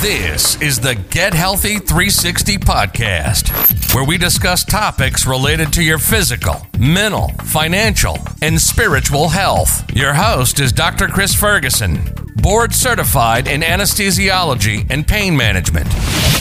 [0.00, 6.66] This is the Get Healthy 360 podcast, where we discuss topics related to your physical,
[6.78, 9.94] mental, financial, and spiritual health.
[9.94, 11.06] Your host is Dr.
[11.08, 11.98] Chris Ferguson,
[12.36, 15.86] board certified in anesthesiology and pain management.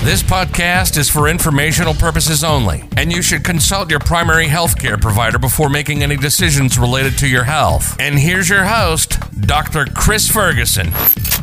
[0.04, 5.38] This podcast is for informational purposes only, and you should consult your primary healthcare provider
[5.38, 7.96] before making any decisions related to your health.
[8.00, 9.86] And here's your host, Dr.
[9.96, 10.88] Chris Ferguson.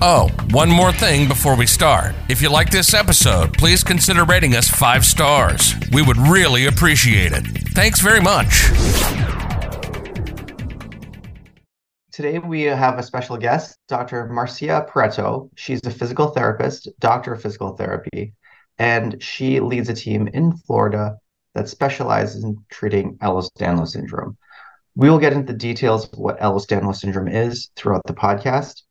[0.00, 2.14] Oh, one more thing before we start.
[2.28, 5.74] If you like this episode, please consider rating us five stars.
[5.92, 7.44] We would really appreciate it.
[7.74, 8.70] Thanks very much.
[12.16, 14.26] Today we have a special guest, Dr.
[14.28, 15.50] Marcia Perretto.
[15.54, 18.32] She's a physical therapist, doctor of physical therapy,
[18.78, 21.18] and she leads a team in Florida
[21.52, 24.38] that specializes in treating Ehlers-Danlos syndrome.
[24.94, 28.84] We will get into the details of what Ehlers-Danlos syndrome is throughout the podcast.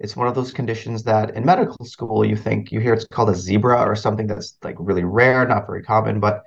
[0.00, 3.28] It's one of those conditions that in medical school you think you hear it's called
[3.28, 6.42] a zebra or something that's like really rare, not very common, but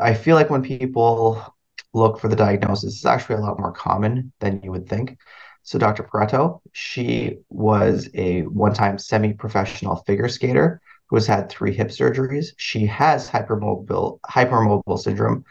[0.00, 1.44] I feel like when people
[1.92, 5.18] look for the diagnosis, it's actually a lot more common than you would think.
[5.62, 6.02] So Dr.
[6.02, 12.48] Perretto, she was a one-time semi-professional figure skater who has had three hip surgeries.
[12.56, 15.44] She has hypermobile hypermobile syndrome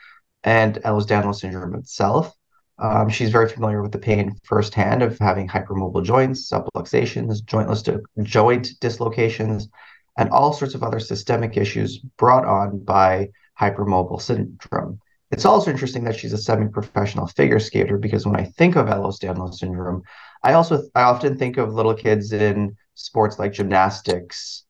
[0.43, 2.35] and Ehlers-Danlos syndrome itself.
[2.79, 7.97] Um, she's very familiar with the pain firsthand of having hypermobile joints, subluxations, jointless di-
[8.23, 9.69] joint dislocations,
[10.17, 14.99] and all sorts of other systemic issues brought on by hypermobile syndrome.
[15.31, 19.55] It's also interesting that she's a semi-professional figure skater because when I think of Ehlers-Danlos
[19.55, 20.03] syndrome,
[20.43, 24.65] I also I often think of little kids in sports like gymnastics,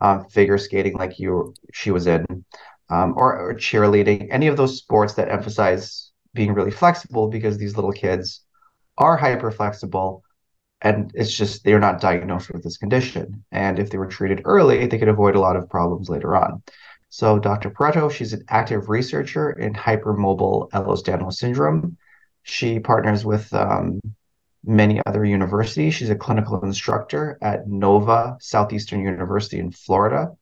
[0.00, 2.24] um, figure skating, like you she was in,
[2.88, 7.76] um, or, or cheerleading, any of those sports that emphasize being really flexible because these
[7.76, 8.44] little kids
[8.96, 10.22] are hyper flexible
[10.80, 13.44] and it's just they're not diagnosed with this condition.
[13.52, 16.62] And if they were treated early they could avoid a lot of problems later on
[17.08, 17.70] so Dr.
[17.70, 21.96] Perretto, she's an active researcher in hypermobile Ehlers-Danlos syndrome.
[22.42, 24.00] She partners with um,
[24.64, 25.94] many other universities.
[25.94, 30.36] She's a clinical instructor at Nova Southeastern University in Florida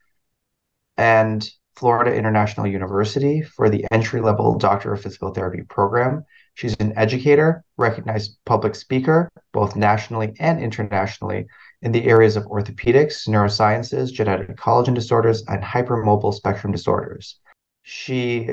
[0.96, 6.24] and Florida International University for the entry-level Doctor of Physical Therapy program.
[6.54, 11.46] She's an educator, recognized public speaker, both nationally and internationally,
[11.82, 17.38] in the areas of orthopedics, neurosciences, genetic collagen disorders, and hypermobile spectrum disorders.
[17.82, 18.48] She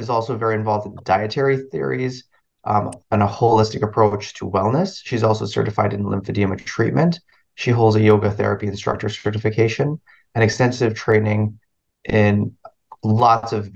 [0.00, 2.24] is also very involved in dietary theories
[2.64, 5.00] um, and a holistic approach to wellness.
[5.04, 7.20] She's also certified in lymphedema treatment.
[7.54, 10.00] She holds a yoga therapy instructor certification
[10.34, 11.60] and extensive training
[12.04, 12.56] in
[13.02, 13.70] lots of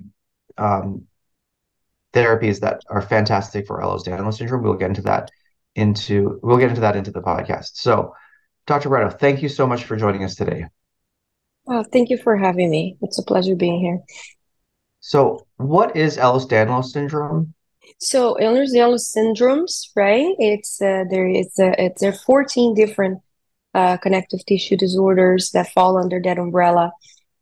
[0.57, 1.07] um,
[2.13, 4.63] therapies that are fantastic for Ehlers-Danlos syndrome.
[4.63, 5.31] We'll get into that
[5.75, 7.71] into we'll get into that into the podcast.
[7.75, 8.15] So
[8.67, 8.91] Dr.
[8.91, 10.67] Perretto, thank you so much for joining us today.
[11.67, 12.97] Oh, thank you for having me.
[13.01, 14.01] It's a pleasure being here.
[15.01, 17.55] So, what is Ehlers-Danlos syndrome?
[17.99, 20.35] So, Ehlers-Danlos syndromes, right?
[20.39, 23.21] It's uh, there is a, it's there are 14 different
[23.75, 26.93] uh, connective tissue disorders that fall under that umbrella,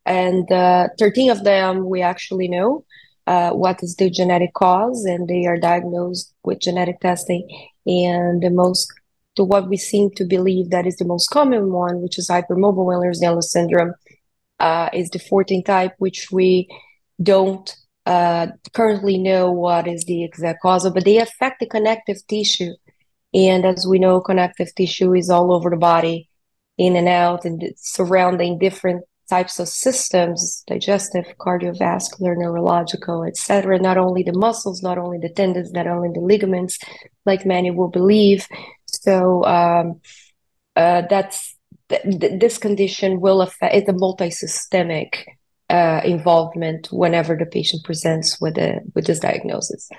[0.07, 2.85] and uh, 13 of them we actually know
[3.27, 7.47] uh, what is the genetic cause, and they are diagnosed with genetic testing.
[7.87, 8.89] And the most
[9.35, 12.87] to what we seem to believe that is the most common one, which is hypermobile
[12.87, 13.93] Ehlers-Danlos syndrome,
[14.59, 16.69] uh, is the 14 type, which we
[17.23, 22.17] don't uh, currently know what is the exact cause of, but they affect the connective
[22.29, 22.73] tissue.
[23.35, 26.31] And as we know, connective tissue is all over the body,
[26.79, 34.23] in and out, and surrounding different types of systems digestive cardiovascular neurological etc not only
[34.23, 36.79] the muscles not only the tendons not only the ligaments
[37.27, 38.47] like many will believe.
[38.87, 40.01] So um,
[40.77, 41.55] uh, that's
[41.91, 45.27] th- th- this condition will affect it's a multi-systemic
[45.69, 49.91] uh, involvement whenever the patient presents with a with this diagnosis.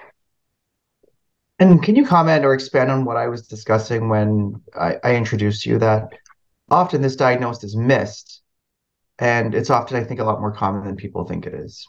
[1.60, 5.66] And can you comment or expand on what I was discussing when I, I introduced
[5.66, 6.14] you that
[6.70, 8.37] often this diagnosis is missed,
[9.20, 11.88] and it's often I think a lot more common than people think it is.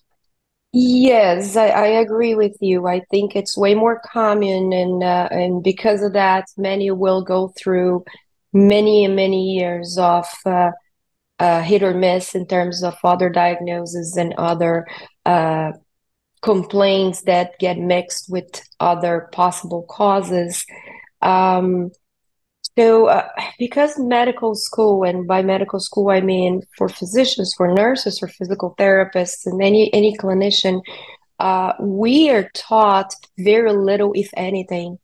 [0.73, 2.87] Yes, I, I agree with you.
[2.87, 7.49] I think it's way more common, and uh, and because of that, many will go
[7.57, 8.05] through
[8.53, 10.73] many and many years of uh,
[11.39, 14.87] uh, hit or miss in terms of other diagnoses and other
[15.25, 15.73] uh,
[16.43, 20.67] complaints that get mixed with other possible causes.
[21.23, 21.91] Um,
[22.79, 23.29] so, uh,
[23.59, 28.77] because medical school, and by medical school I mean for physicians, for nurses, for physical
[28.79, 30.81] therapists, and any any clinician,
[31.41, 34.97] uh, we are taught very little, if anything,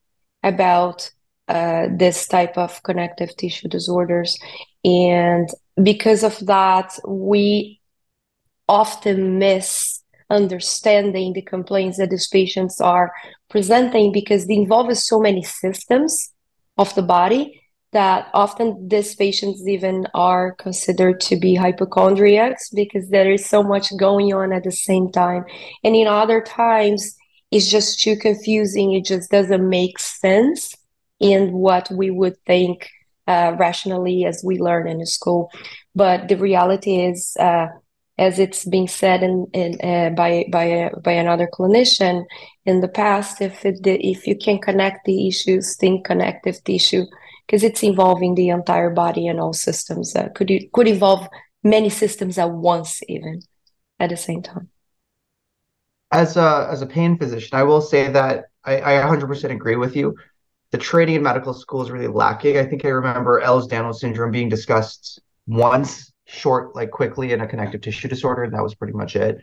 [0.44, 1.10] about
[1.48, 4.38] uh, this type of connective tissue disorders.
[4.84, 5.48] And
[5.82, 7.80] because of that, we
[8.68, 10.00] often miss
[10.30, 13.12] understanding the complaints that these patients are
[13.50, 16.32] presenting because they involve so many systems
[16.78, 17.60] of the body
[17.94, 23.96] that often these patients even are considered to be hypochondriacs because there is so much
[23.96, 25.44] going on at the same time.
[25.84, 27.16] And in other times,
[27.52, 28.92] it's just too confusing.
[28.92, 30.74] It just doesn't make sense
[31.20, 32.90] in what we would think
[33.28, 35.50] uh, rationally as we learn in school.
[35.94, 37.68] But the reality is, uh,
[38.18, 42.24] as it's being said in, in uh, by by by another clinician
[42.64, 47.04] in the past, if it, if you can connect the issues, think connective tissue,
[47.46, 50.14] because it's involving the entire body and all systems.
[50.34, 51.28] Could could involve
[51.62, 53.40] many systems at once, even
[53.98, 54.70] at the same time.
[56.10, 59.96] As a as a pain physician, I will say that I, I 100% agree with
[59.96, 60.14] you.
[60.70, 62.56] The training in medical school is really lacking.
[62.58, 67.80] I think I remember Ehlers-Danlos syndrome being discussed once short, like quickly in a connective
[67.80, 69.38] tissue disorder, and that was pretty much it.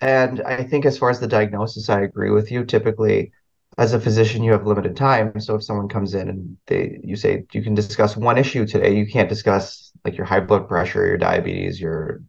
[0.00, 2.64] And I think as far as the diagnosis, I agree with you.
[2.64, 3.32] Typically,
[3.78, 5.38] as a physician, you have limited time.
[5.40, 8.96] So if someone comes in and they you say you can discuss one issue today,
[8.96, 12.22] you can't discuss like your high blood pressure, your diabetes, your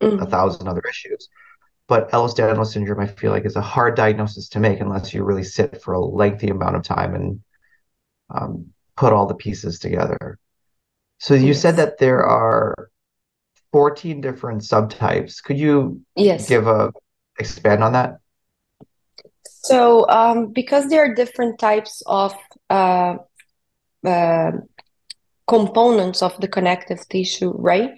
[0.00, 0.22] mm-hmm.
[0.22, 1.28] a thousand other issues.
[1.86, 5.44] But Ehlers-Danlos syndrome, I feel like, is a hard diagnosis to make unless you really
[5.44, 7.40] sit for a lengthy amount of time and
[8.28, 10.38] um, put all the pieces together.
[11.18, 11.62] So you yes.
[11.62, 12.90] said that there are
[13.72, 15.42] 14 different subtypes.
[15.42, 16.46] Could you yes.
[16.46, 16.92] give a
[17.38, 18.18] expand on that?
[19.62, 22.34] So, um, because there are different types of
[22.70, 23.16] uh,
[24.06, 24.52] uh,
[25.46, 27.90] components of the connective tissue, right?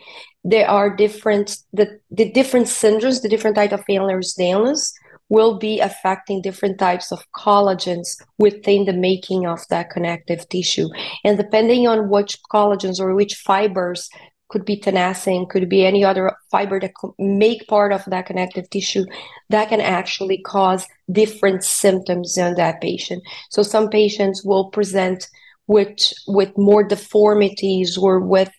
[0.42, 4.92] There are different the the different syndromes, the different type of Ehlers-Danlos
[5.28, 10.88] will be affecting different types of collagens within the making of that connective tissue.
[11.24, 14.10] And depending on which collagens or which fibers
[14.50, 18.68] could be tenascin, could be any other fiber that could make part of that connective
[18.68, 19.04] tissue
[19.48, 23.22] that can actually cause different symptoms in that patient.
[23.50, 25.28] So some patients will present
[25.66, 28.50] with with more deformities or with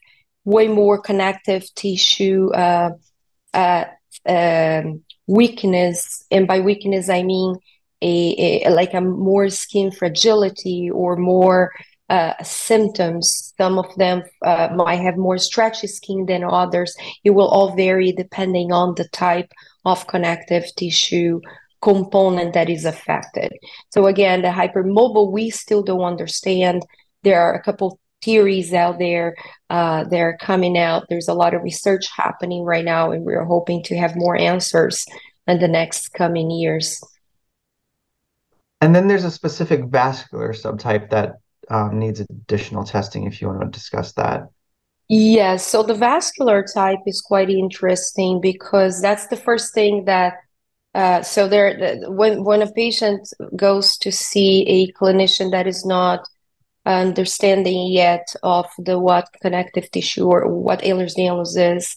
[0.46, 2.92] way more connective tissue uh,
[3.54, 3.86] uh,
[4.26, 4.84] uh,
[5.28, 7.58] weakness, and by weakness I mean
[8.02, 11.72] a, a like a more skin fragility or more
[12.12, 13.54] uh, symptoms.
[13.58, 16.94] Some of them uh, might have more stretchy skin than others.
[17.24, 19.50] It will all vary depending on the type
[19.86, 21.40] of connective tissue
[21.82, 23.54] component that is affected.
[23.92, 26.86] So again, the hypermobile, we still don't understand.
[27.24, 29.36] There are a couple theories out there
[29.70, 31.06] uh, that are coming out.
[31.08, 35.06] There's a lot of research happening right now, and we're hoping to have more answers
[35.48, 37.02] in the next coming years.
[38.82, 41.41] And then there's a specific vascular subtype that
[41.72, 44.50] um, needs additional testing if you want to discuss that.
[45.08, 50.36] Yes, so the vascular type is quite interesting because that's the first thing that.
[50.94, 56.28] Uh, so there, when when a patient goes to see a clinician that is not
[56.86, 61.96] understanding yet of the what connective tissue or what Ehlers-Danlos is,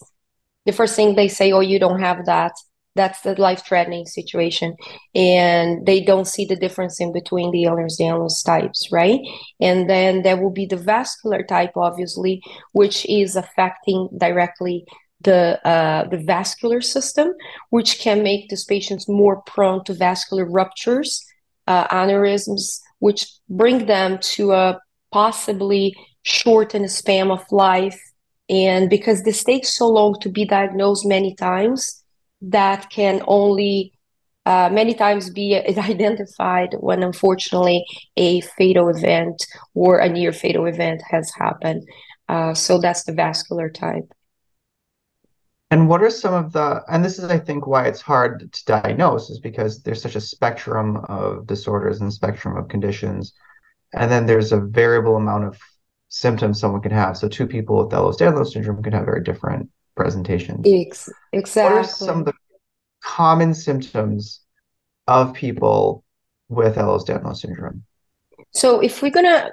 [0.65, 2.53] the first thing they say, "Oh, you don't have that."
[2.95, 4.75] That's the life-threatening situation.
[5.13, 9.19] And they don't see the difference in between the Ehlers-Danlos types right?
[9.59, 14.85] And then there will be the vascular type obviously which is affecting directly
[15.21, 17.33] the uh, the vascular system
[17.69, 21.23] which can make these patients more prone to vascular ruptures
[21.67, 24.79] uh, aneurysms which bring them to a
[25.11, 27.99] possibly shortened span of life.
[28.49, 32.03] And because this takes so long to be diagnosed many times
[32.41, 33.93] that can only
[34.45, 37.85] uh, many times be identified when unfortunately
[38.17, 41.87] a fatal event or a near fatal event has happened.
[42.27, 44.11] Uh, so that's the vascular type.
[45.71, 48.65] And what are some of the, and this is, I think, why it's hard to
[48.65, 53.33] diagnose, is because there's such a spectrum of disorders and spectrum of conditions.
[53.93, 55.59] And then there's a variable amount of
[56.09, 57.17] symptoms someone can have.
[57.17, 60.61] So two people with Ehlers-Danlos syndrome can have very different presentation.
[60.65, 61.75] Ex- exactly.
[61.75, 62.33] What are some of the
[63.03, 64.41] common symptoms
[65.07, 66.03] of people
[66.49, 67.83] with Ehlers-Danlos syndrome?
[68.51, 69.49] So if we're gonna,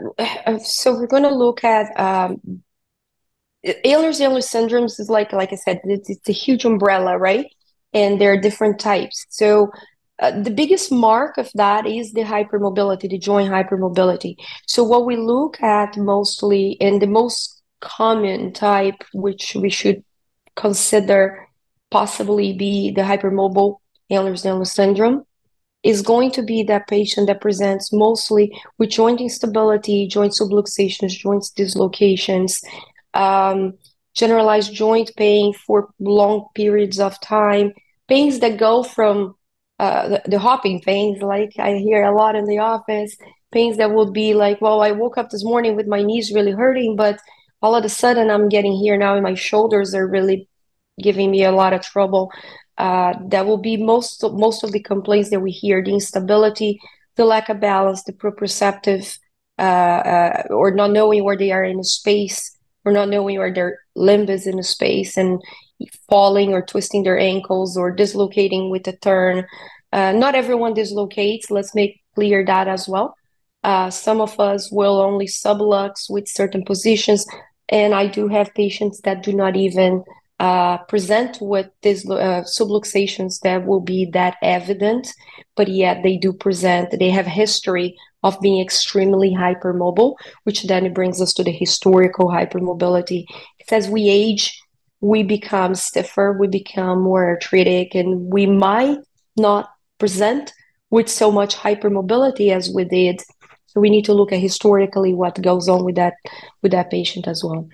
[0.65, 2.63] so we're gonna look at um,
[3.65, 7.47] Ehlers-Danlos syndromes is like, like I said, it's, it's a huge umbrella, right?
[7.93, 9.27] And there are different types.
[9.29, 9.71] So
[10.21, 14.37] uh, the biggest mark of that is the hypermobility, the joint hypermobility.
[14.67, 20.05] So what we look at mostly, and the most common type, which we should
[20.57, 21.49] consider
[21.91, 23.77] possibly be the hypermobile
[24.11, 25.25] Ehlers-Danlos syndrome,
[25.83, 31.45] is going to be that patient that presents mostly with joint instability, joint subluxations, joint
[31.57, 32.63] dislocations,
[33.15, 33.75] um,
[34.15, 37.73] generalized joint pain for long periods of time,
[38.09, 39.35] pains that go from
[39.79, 43.17] uh, the, the hopping pains, like I hear a lot in the office,
[43.51, 46.53] pains that would be like, well, I woke up this morning with my knees really
[46.53, 47.19] hurting, but
[47.63, 50.49] all of a sudden I'm getting here now and my shoulders are really
[51.01, 52.31] giving me a lot of trouble.
[52.79, 56.81] Uh, that will be most of, most of the complaints that we hear: the instability,
[57.17, 59.19] the lack of balance, the proprioceptive,
[59.59, 63.53] uh, uh, or not knowing where they are in a space, or not knowing where
[63.53, 65.41] their limb is in a space, and
[66.09, 69.47] falling or twisting their ankles or dislocating with a turn.
[69.93, 71.51] Uh, not everyone dislocates.
[71.51, 73.15] Let's make clear that as well.
[73.65, 77.27] Uh, some of us will only sublux with certain positions,
[77.73, 80.05] and I do have patients that do not even
[80.39, 85.13] uh, present with these uh, subluxations that will be that evident,
[85.57, 86.95] but yet they do present.
[86.99, 93.25] They have history of being extremely hypermobile, which then brings us to the historical hypermobility.
[93.71, 94.61] As we age,
[95.01, 98.99] we become stiffer, we become more arthritic, and we might
[99.37, 100.53] not present
[100.91, 103.23] with so much hypermobility as we did.
[103.73, 106.15] So we need to look at historically what goes on with that
[106.63, 107.69] with that patient as well.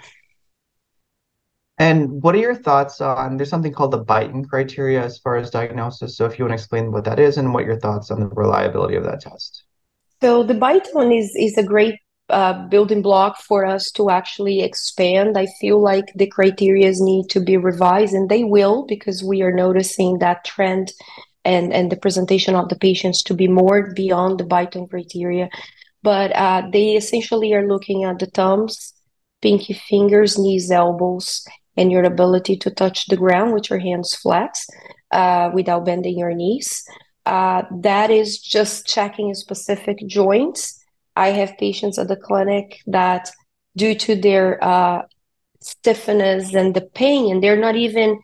[1.78, 5.50] And what are your thoughts on there's something called the Beighton criteria as far as
[5.50, 6.16] diagnosis.
[6.16, 8.28] So if you want to explain what that is and what your thoughts on the
[8.28, 9.64] reliability of that test.
[10.20, 11.96] So the Beighton is is a great
[12.30, 15.36] uh, building block for us to actually expand.
[15.36, 19.52] I feel like the criteria need to be revised, and they will because we are
[19.52, 20.92] noticing that trend
[21.44, 25.48] and and the presentation of the patients to be more beyond the Beighton criteria.
[26.08, 28.94] But uh, they essentially are looking at the thumbs,
[29.42, 31.46] pinky fingers, knees, elbows,
[31.76, 34.54] and your ability to touch the ground with your hands flat
[35.10, 36.82] uh, without bending your knees.
[37.26, 40.82] Uh, that is just checking specific joints.
[41.14, 43.30] I have patients at the clinic that,
[43.76, 45.02] due to their uh,
[45.60, 48.18] stiffness and the pain, and they're not even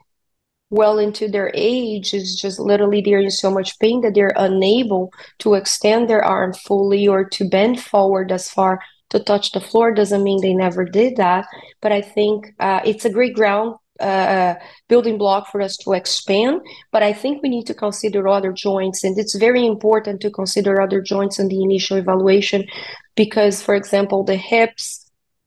[0.74, 5.12] well into their age, is just literally they're in so much pain that they're unable
[5.38, 9.94] to extend their arm fully or to bend forward as far to touch the floor
[9.94, 11.46] doesn't mean they never did that.
[11.80, 14.54] But I think uh, it's a great ground uh,
[14.88, 16.60] building block for us to expand.
[16.90, 20.80] But I think we need to consider other joints, and it's very important to consider
[20.80, 22.66] other joints in the initial evaluation
[23.14, 25.03] because, for example, the hips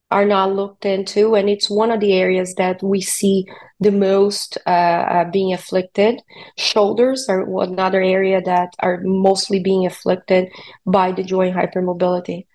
[0.09, 3.45] are not looked into, and it's one of the areas that we see
[3.79, 6.21] the most uh, uh, being afflicted.
[6.57, 10.49] Shoulders are another area that are mostly being afflicted
[10.85, 12.45] by the joint hypermobility.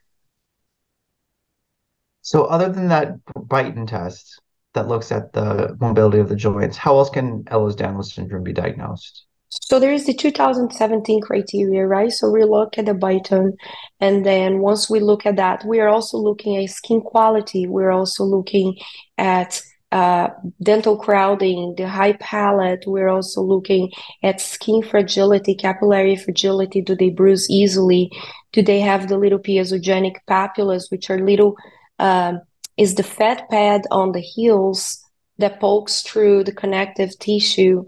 [2.22, 4.40] So other than that Beighton test
[4.74, 9.26] that looks at the mobility of the joints, how else can Ehlers-Danlos syndrome be diagnosed?
[9.60, 12.10] So there is the 2017 criteria, right?
[12.10, 13.52] So we look at the Beighton,
[14.00, 17.66] and then once we look at that, we are also looking at skin quality.
[17.66, 18.78] We're also looking
[19.18, 20.30] at uh,
[20.62, 22.84] dental crowding, the high palate.
[22.86, 23.92] We're also looking
[24.22, 26.80] at skin fragility, capillary fragility.
[26.80, 28.10] Do they bruise easily?
[28.52, 31.56] Do they have the little piezogenic papulas, which are little
[31.98, 32.40] um,
[32.78, 35.04] is the fat pad on the heels
[35.36, 37.84] that pokes through the connective tissue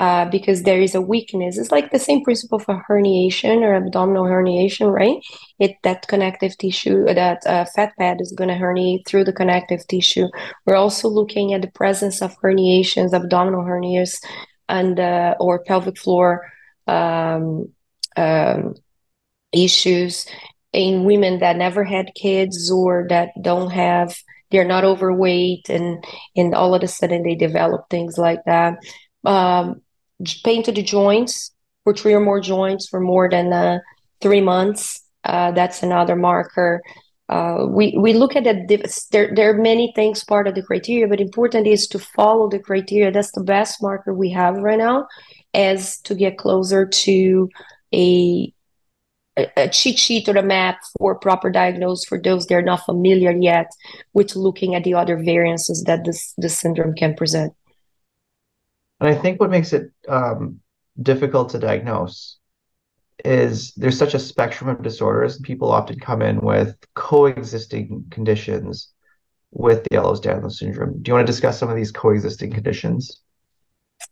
[0.00, 1.58] uh, because there is a weakness.
[1.58, 5.18] It's like the same principle for herniation or abdominal herniation, right?
[5.58, 9.86] It that connective tissue, that uh, fat pad is going to herniate through the connective
[9.88, 10.28] tissue.
[10.64, 14.16] We're also looking at the presence of herniations, abdominal hernias,
[14.70, 16.50] and uh, or pelvic floor
[16.86, 17.66] um,
[18.16, 18.76] um,
[19.52, 20.24] issues
[20.72, 24.16] in women that never had kids or that don't have
[24.50, 26.02] they're not overweight and
[26.36, 28.78] and all of a sudden they develop things like that
[29.24, 29.82] um,
[30.44, 31.52] pain to the joints
[31.84, 33.78] for three or more joints for more than uh,
[34.20, 35.02] three months.
[35.24, 36.82] Uh, that's another marker.
[37.28, 38.66] Uh, we we look at that
[39.12, 42.58] there, there are many things part of the criteria but important is to follow the
[42.58, 43.12] criteria.
[43.12, 45.06] That's the best marker we have right now
[45.54, 47.48] as to get closer to
[47.94, 48.52] a
[49.56, 53.30] a, cheat sheet or a map for proper diagnosis for those that are not familiar
[53.32, 53.70] yet
[54.12, 57.52] with looking at the other variances that this, this syndrome can present.
[59.00, 60.60] And I think what makes it um,
[61.00, 62.38] difficult to diagnose
[63.24, 65.38] is there's such a spectrum of disorders.
[65.40, 68.92] People often come in with coexisting conditions
[69.52, 71.02] with the Ehlers-Danlos syndrome.
[71.02, 73.20] Do you want to discuss some of these coexisting conditions?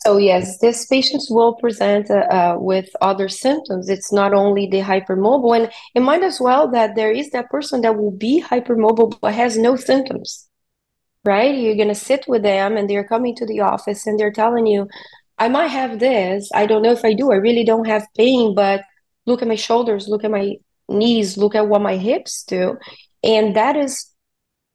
[0.01, 3.89] So yes, these patients will present uh, uh, with other symptoms.
[3.89, 7.81] It's not only the hypermobile, and it might as well that there is that person
[7.83, 10.48] that will be hypermobile but has no symptoms,
[11.35, 11.55] right?
[11.63, 14.89] You're gonna sit with them, and they're coming to the office, and they're telling you,
[15.45, 16.51] "I might have this.
[16.61, 17.27] I don't know if I do.
[17.33, 18.79] I really don't have pain, but
[19.27, 20.47] look at my shoulders, look at my
[20.89, 22.77] knees, look at what my hips do,"
[23.35, 23.93] and that is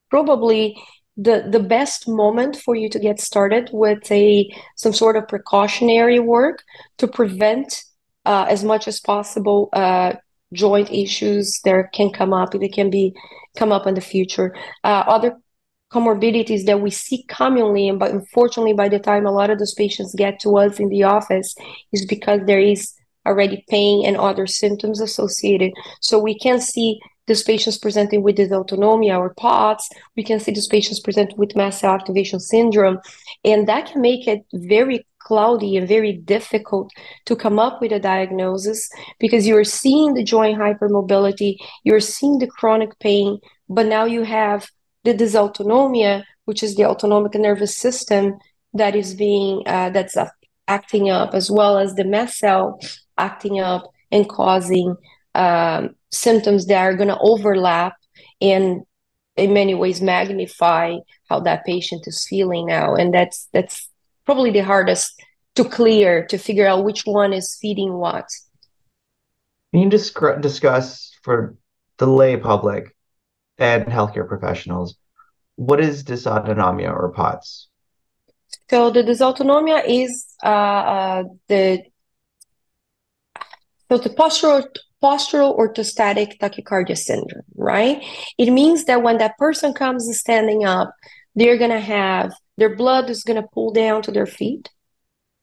[0.10, 0.64] probably
[1.18, 4.26] the the best moment for you to get started with a
[4.76, 6.58] some sort of precautionary work
[6.98, 7.84] to prevent
[8.26, 10.14] uh, as much as possible uh,
[10.54, 12.52] joint issues that can come up.
[12.52, 13.14] They can be
[13.58, 14.56] come up in the future.
[14.84, 15.38] Uh, other
[15.94, 19.74] comorbidities that we see commonly, and but unfortunately, by the time a lot of those
[19.74, 21.54] patients get to us in the office,
[21.92, 22.94] is because there is
[23.26, 25.72] already pain and other symptoms associated.
[26.02, 29.88] So we can see these patients presenting with dysautonomia or POTS.
[30.18, 33.00] We can see these patients present with mast cell activation syndrome,
[33.46, 36.92] and that can make it very cloudy and very difficult
[37.26, 42.48] to come up with a diagnosis because you're seeing the joint hypermobility, you're seeing the
[42.48, 44.68] chronic pain, but now you have
[45.04, 48.38] the dysautonomia, which is the autonomic nervous system
[48.74, 50.18] that is being uh, that's
[50.68, 52.80] acting up, as well as the mast cell
[53.18, 54.96] acting up and causing
[55.36, 57.96] um, symptoms that are going to overlap
[58.42, 58.84] and
[59.36, 60.96] in many ways magnify
[61.30, 62.96] how that patient is feeling now.
[62.96, 63.90] And that's that's
[64.26, 65.20] probably the hardest
[65.56, 68.28] to clear to figure out which one is feeding what.
[69.74, 71.56] Can you discuss for
[71.98, 72.93] the lay public
[73.64, 74.98] and healthcare professionals
[75.56, 77.68] what is dysautonomia or POTS?
[78.70, 81.84] So the dysautonomia is uh, uh, the
[83.90, 84.66] so the postural
[85.04, 88.04] postural orthostatic tachycardia syndrome, right?
[88.38, 90.92] It means that when that person comes standing up,
[91.36, 94.70] they're to have their blood is to pull down to their feet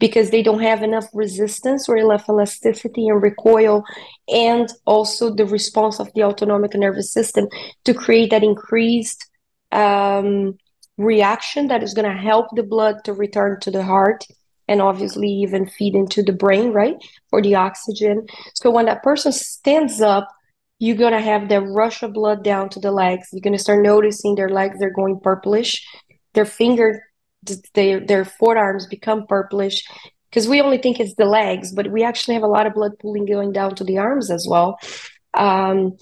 [0.00, 3.84] because they don't have enough resistance or enough elasticity and recoil,
[4.28, 7.46] and also the response of the autonomic nervous system
[7.84, 9.30] to create that increased
[9.70, 10.58] um,
[10.96, 14.24] reaction that is going to help the blood to return to the heart
[14.66, 16.96] and obviously even feed into the brain, right,
[17.28, 18.26] for the oxygen.
[18.54, 20.28] So when that person stands up,
[20.78, 23.28] you're going to have that rush of blood down to the legs.
[23.32, 25.86] You're going to start noticing their legs are going purplish,
[26.32, 27.02] their finger,
[27.74, 29.84] their, their forearms become purplish
[30.28, 32.92] because we only think it's the legs, but we actually have a lot of blood
[33.00, 34.78] pooling going down to the arms as well.
[35.34, 35.96] Um,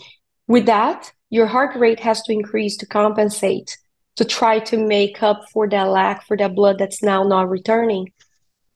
[0.46, 3.78] with that, your heart rate has to increase to compensate,
[4.16, 8.12] to try to make up for that lack, for that blood that's now not returning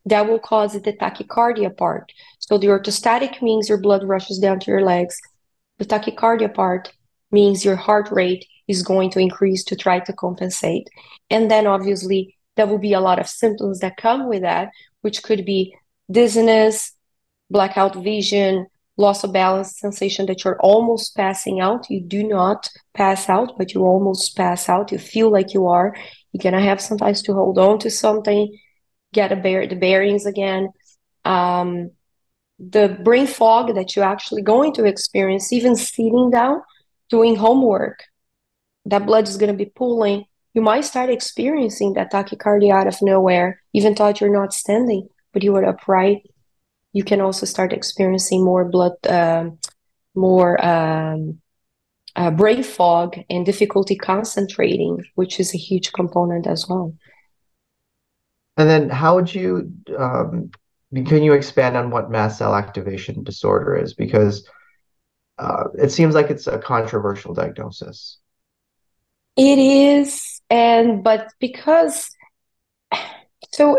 [0.06, 2.12] that will cause the tachycardia part.
[2.38, 5.16] So the orthostatic means your blood rushes down to your legs.
[5.78, 6.92] The tachycardia part
[7.30, 10.88] means your heart rate is going to increase to try to compensate.
[11.30, 15.22] And then obviously there will be a lot of symptoms that come with that, which
[15.22, 15.74] could be
[16.10, 16.92] dizziness,
[17.50, 21.88] blackout vision, loss of balance sensation that you're almost passing out.
[21.90, 24.92] You do not pass out, but you almost pass out.
[24.92, 25.96] You feel like you are.
[26.32, 28.56] You're to have sometimes to hold on to something
[29.12, 30.70] get a bear the bearings again.
[31.24, 31.90] Um,
[32.58, 36.62] the brain fog that you're actually going to experience, even sitting down,
[37.10, 38.04] doing homework,
[38.86, 40.24] that blood is to be pooling.
[40.54, 45.42] You might start experiencing that tachycardia out of nowhere, even thought you're not standing, but
[45.42, 46.28] you are upright.
[46.92, 49.50] You can also start experiencing more blood, uh,
[50.14, 51.40] more um,
[52.16, 56.94] uh, brain fog and difficulty concentrating, which is a huge component as well.
[58.58, 60.50] And then how would you um,
[60.94, 63.94] can you expand on what mast cell activation disorder is?
[63.94, 64.46] Because
[65.38, 68.18] uh, it seems like it's a controversial diagnosis.
[69.36, 72.10] It is, and but because
[73.52, 73.78] so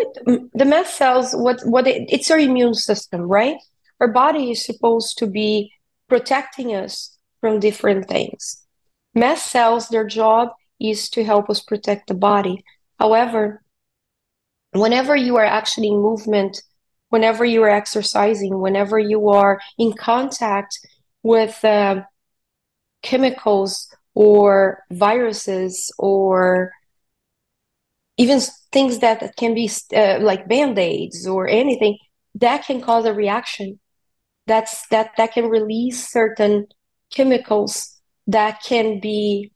[0.53, 3.57] the mast cells, what what it, it's our immune system, right?
[3.99, 5.71] Our body is supposed to be
[6.09, 8.65] protecting us from different things.
[9.13, 12.63] Mast cells, their job is to help us protect the body.
[12.99, 13.63] However,
[14.71, 16.61] whenever you are actually in movement,
[17.09, 20.79] whenever you are exercising, whenever you are in contact
[21.21, 22.01] with uh,
[23.03, 26.71] chemicals or viruses or
[28.17, 28.39] even
[28.71, 31.97] things that can be uh, like band-aids or anything
[32.36, 33.80] that can cause a reaction
[34.45, 36.67] that's that that can release certain
[37.12, 39.52] chemicals that can be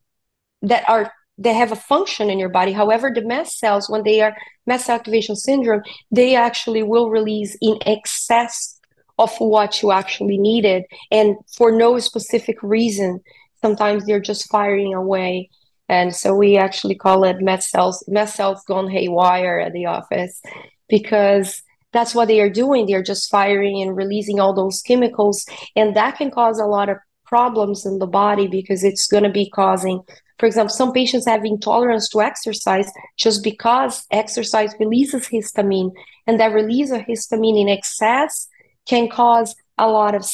[0.62, 2.72] that are they have a function in your body.
[2.72, 7.78] However, the mast cells, when they are mast activation syndrome, they actually will release in
[7.86, 8.80] excess
[9.20, 13.20] of what you actually needed and for no specific reason.
[13.62, 15.50] Sometimes they're just firing away.
[15.90, 20.42] And so we actually call it mast cells, mast cells gone haywire at the office
[20.90, 21.62] because
[21.94, 22.86] that's what they are doing.
[22.86, 25.46] They're just firing and releasing all those chemicals.
[25.76, 29.30] And that can cause a lot of problems in the body because it's going to
[29.30, 30.02] be causing
[30.40, 35.92] for example, some patients have intolerance to exercise just because exercise releases histamine,
[36.28, 38.48] and that release of histamine in excess
[38.88, 40.26] can cause a lot of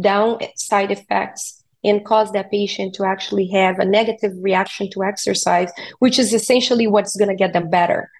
[0.00, 6.18] downside effects and cause that patient to actually have a negative reaction to exercise, which
[6.18, 8.10] is essentially what's going to get them better.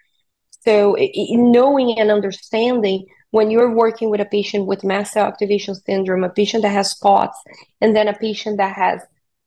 [0.61, 0.95] So,
[1.29, 6.29] knowing and understanding when you're working with a patient with mast cell activation syndrome, a
[6.29, 7.37] patient that has POTS,
[7.81, 9.01] and then a patient that has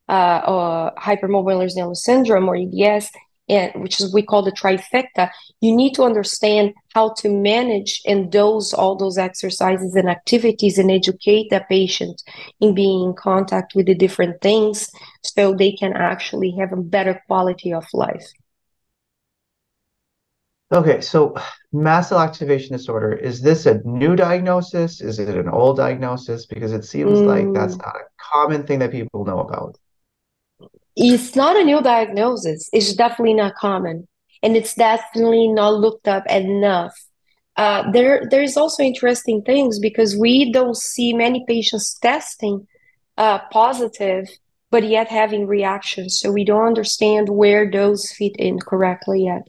[0.08, 3.10] uh, uh, hypermobile syndrome or EDS,
[3.48, 5.30] which is we call the trifecta,
[5.60, 10.90] you need to understand how to manage and dose all those exercises and activities and
[10.90, 12.22] educate the patient
[12.60, 14.90] in being in contact with the different things
[15.22, 18.26] so they can actually have a better quality of life.
[20.72, 21.36] Okay, so
[21.72, 25.00] mast cell activation disorder, is this a new diagnosis?
[25.00, 26.46] Is it an old diagnosis?
[26.46, 27.26] Because it seems mm.
[27.26, 27.86] like that's mm.
[27.86, 29.78] not a common thing that people know about.
[30.96, 32.70] It's not a new diagnosis.
[32.72, 34.08] It's definitely not common.
[34.42, 36.94] And it's definitely not looked up enough.
[37.56, 42.66] Uh, there, there's also interesting things because we don't see many patients testing
[43.16, 44.28] uh, positive,
[44.70, 46.18] but yet having reactions.
[46.18, 49.48] So we don't understand where those fit in correctly yet.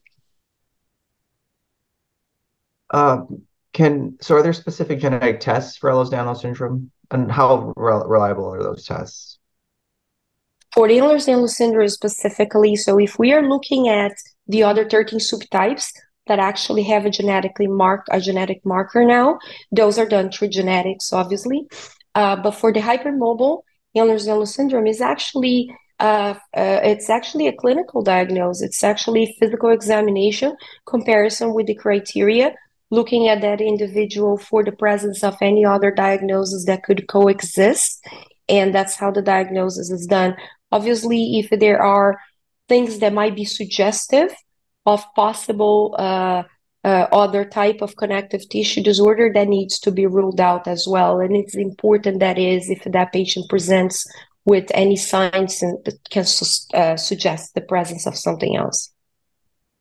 [2.90, 8.54] Um, can so are there specific genetic tests for Ehlers-Danlos syndrome, and how re- reliable
[8.54, 9.38] are those tests?
[10.74, 14.14] For Ehlers-Danlos syndrome specifically, so if we are looking at
[14.48, 15.92] the other 13 subtypes
[16.28, 19.40] that actually have a genetically marked a genetic marker now,
[19.72, 21.68] those are done through genetics, obviously.
[22.16, 23.62] Uh, but for the hypermobile
[23.96, 28.62] Ehlers-Danlos syndrome is actually uh, uh, it's actually a clinical diagnosis.
[28.62, 32.54] It's actually physical examination comparison with the criteria
[32.90, 38.06] looking at that individual for the presence of any other diagnosis that could coexist.
[38.48, 40.36] And that's how the diagnosis is done.
[40.72, 42.20] Obviously, if there are
[42.68, 44.32] things that might be suggestive
[44.86, 46.44] of possible uh,
[46.84, 51.20] uh, other type of connective tissue disorder that needs to be ruled out as well.
[51.20, 54.06] And it's important that is if that patient presents
[54.46, 58.94] with any signs that can su- uh, suggest the presence of something else.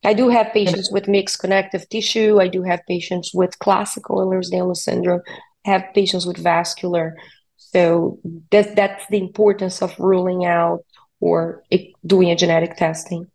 [0.05, 2.40] I do have patients with mixed connective tissue.
[2.40, 5.22] I do have patients with classical Ehlers-Danlos syndrome.
[5.64, 7.16] I have patients with vascular.
[7.57, 8.19] So
[8.51, 10.85] that that's the importance of ruling out
[11.21, 11.62] or
[12.05, 13.31] doing a genetic testing.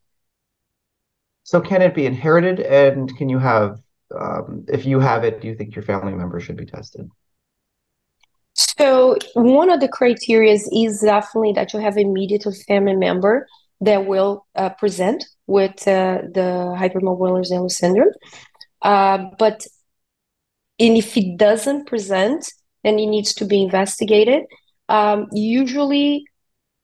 [1.44, 3.80] So can it be inherited, and can you have,
[4.18, 7.10] um, if you have it, do you think your family member should be tested?
[8.54, 13.48] So one of the criteria is definitely that you have immediate family member
[13.82, 18.14] that will uh, present with uh, the hypermobile Ehlers-Danlos syndrome.
[18.82, 19.66] Uh, but
[20.80, 22.52] and if it doesn't present,
[22.84, 24.44] then it needs to be investigated.
[24.89, 26.26] Um, usually,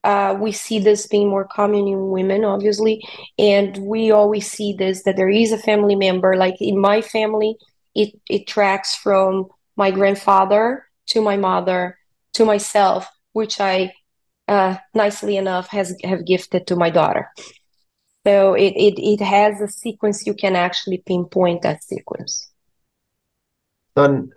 [0.04, 3.04] uh, we see this being more common in women, obviously,
[3.38, 6.36] and we always see this that there is a family member.
[6.36, 7.58] Like in my family,
[7.96, 11.98] it it tracks from my grandfather to my mother
[12.34, 13.94] to myself, which I
[14.48, 17.30] uh, nicely enough has have gifted to my daughter.
[18.26, 22.50] So it, it, it has a sequence you can actually pinpoint that sequence.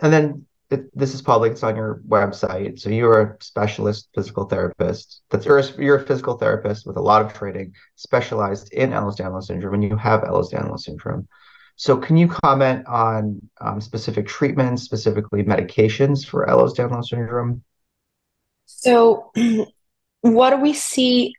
[0.01, 1.53] and then this is public.
[1.53, 2.81] It's on your website.
[2.81, 5.23] So you're a specialist physical therapist.
[5.31, 9.45] That's you're a, you're a physical therapist with a lot of training, specialized in Ehlers-Danlos
[9.45, 11.27] syndrome, and you have Ehlers-Danlos syndrome.
[11.77, 17.65] So can you comment on um, specific treatments, specifically medications for Ehlers-Danlos syndrome?
[18.67, 19.33] So
[20.21, 21.35] what do we see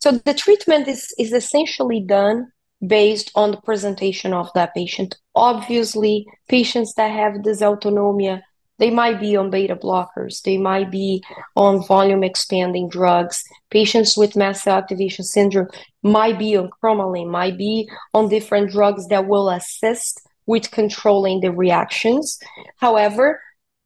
[0.00, 2.52] so the treatment is, is essentially done
[2.86, 5.16] based on the presentation of that patient.
[5.34, 8.42] Obviously, patients that have dysautonomia,
[8.78, 11.22] they might be on beta blockers, they might be
[11.56, 13.42] on volume expanding drugs.
[13.70, 15.68] Patients with mast cell activation syndrome
[16.02, 21.50] might be on cromolyn, might be on different drugs that will assist with controlling the
[21.50, 22.38] reactions.
[22.76, 23.40] However,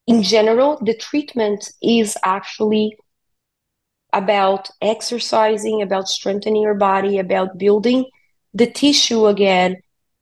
[0.06, 2.96] in general, the treatment is actually
[4.12, 8.04] about exercising, about strengthening your body, about building
[8.54, 9.76] the tissue again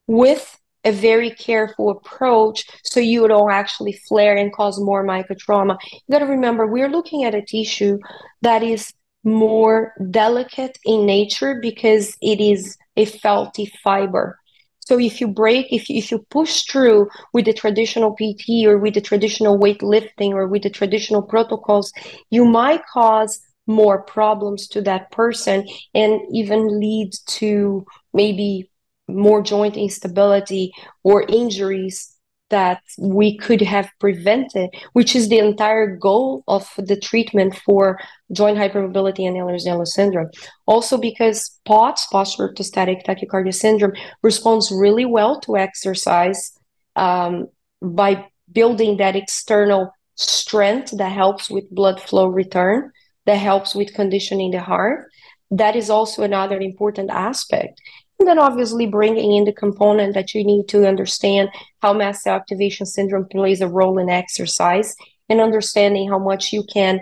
[0.06, 5.76] with a very careful approach so you don't actually flare and cause more microtrauma.
[5.92, 7.98] You got to remember, we're looking at a tissue
[8.42, 14.38] that is more delicate in nature because it is a felty fiber.
[14.80, 18.78] So if you break, if you, if you push through with the traditional PT or
[18.78, 21.92] with the traditional weightlifting or with the traditional protocols,
[22.30, 28.70] you might cause more problems to that person and even lead to maybe
[29.08, 32.14] more joint instability or injuries
[32.50, 37.98] that we could have prevented, which is the entire goal of the treatment for
[38.32, 40.28] joint hypermobility and Ehlers-Danlos syndrome.
[40.66, 43.92] Also because POTS, postural orthostatic tachycardia syndrome,
[44.22, 46.52] responds really well to exercise
[46.96, 47.46] um,
[47.80, 52.90] by building that external strength that helps with blood flow return
[53.26, 55.09] that helps with conditioning the heart.
[55.50, 57.80] That is also another important aspect.
[58.18, 61.48] And then obviously bringing in the component that you need to understand
[61.80, 64.94] how mast cell activation syndrome plays a role in exercise
[65.28, 67.00] and understanding how much you can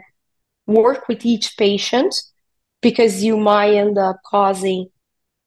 [0.66, 2.14] work with each patient
[2.80, 4.88] because you might end up causing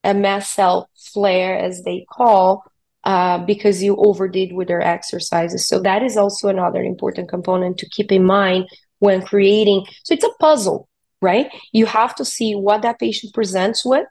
[0.04, 2.64] a mast cell flare, as they call,
[3.04, 5.68] uh, because you overdid with their exercises.
[5.68, 8.68] So that is also another important component to keep in mind
[9.00, 9.86] when creating.
[10.04, 10.90] So it's a puzzle,
[11.22, 11.52] right?
[11.72, 14.06] You have to see what that patient presents with,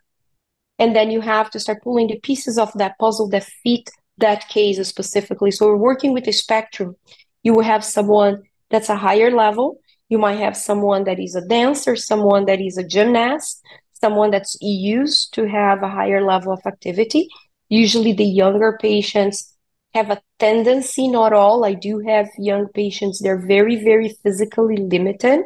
[0.78, 4.48] and then you have to start pulling the pieces of that puzzle that fit that
[4.48, 5.50] case specifically.
[5.50, 6.96] So we're working with a spectrum.
[7.42, 9.80] You will have someone that's a higher level.
[10.08, 14.56] You might have someone that is a dancer, someone that is a gymnast, someone that's
[14.60, 17.28] used to have a higher level of activity.
[17.68, 19.56] Usually, the younger patients
[19.94, 25.40] have a tendency, not all, I do have young patients, they're very, very physically limited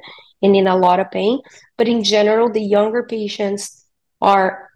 [0.44, 1.40] and in a lot of pain.
[1.76, 3.84] But in general, the younger patients
[4.20, 4.70] are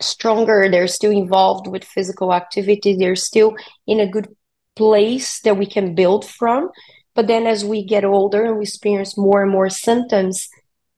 [0.00, 3.54] stronger, they're still involved with physical activity, they're still
[3.86, 4.28] in a good
[4.74, 6.70] place that we can build from.
[7.14, 10.48] But then as we get older and we experience more and more symptoms,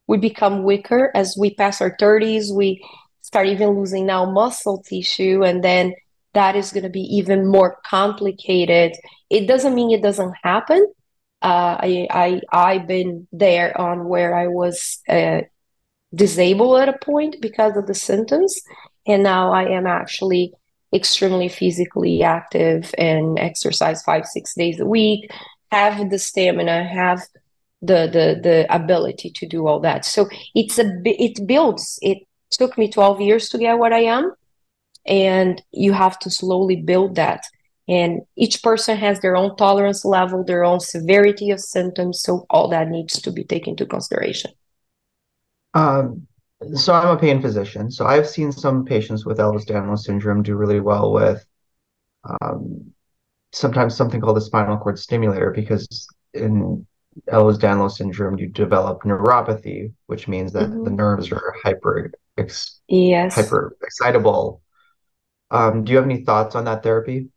[0.08, 2.82] we become weaker as we pass our 30s we
[3.20, 5.94] start even losing now muscle tissue and then
[6.34, 8.92] that is going to be even more complicated
[9.30, 10.84] it doesn't mean it doesn't happen
[11.42, 15.42] uh, I, I i've been there on where i was uh,
[16.14, 18.60] disabled at a point because of the symptoms
[19.06, 20.52] and now i am actually
[20.92, 25.30] extremely physically active and exercise five six days a week
[25.70, 27.20] have the stamina have
[27.80, 30.04] the the the ability to do all that.
[30.04, 32.18] So it's a it builds it
[32.50, 34.32] took me 12 years to get what i am
[35.06, 37.42] and you have to slowly build that
[37.88, 42.68] and each person has their own tolerance level their own severity of symptoms so all
[42.68, 44.50] that needs to be taken into consideration
[45.74, 46.26] um,
[46.74, 50.80] so i'm a pain physician so i've seen some patients with ehlers-danlos syndrome do really
[50.80, 51.44] well with
[52.42, 52.92] um,
[53.52, 56.86] sometimes something called a spinal cord stimulator because in
[57.26, 60.84] Ehlers-Danlos syndrome, you develop neuropathy, which means that mm-hmm.
[60.84, 64.62] the nerves are hyper ex- yes hyper excitable.
[65.50, 67.28] Um, do you have any thoughts on that therapy?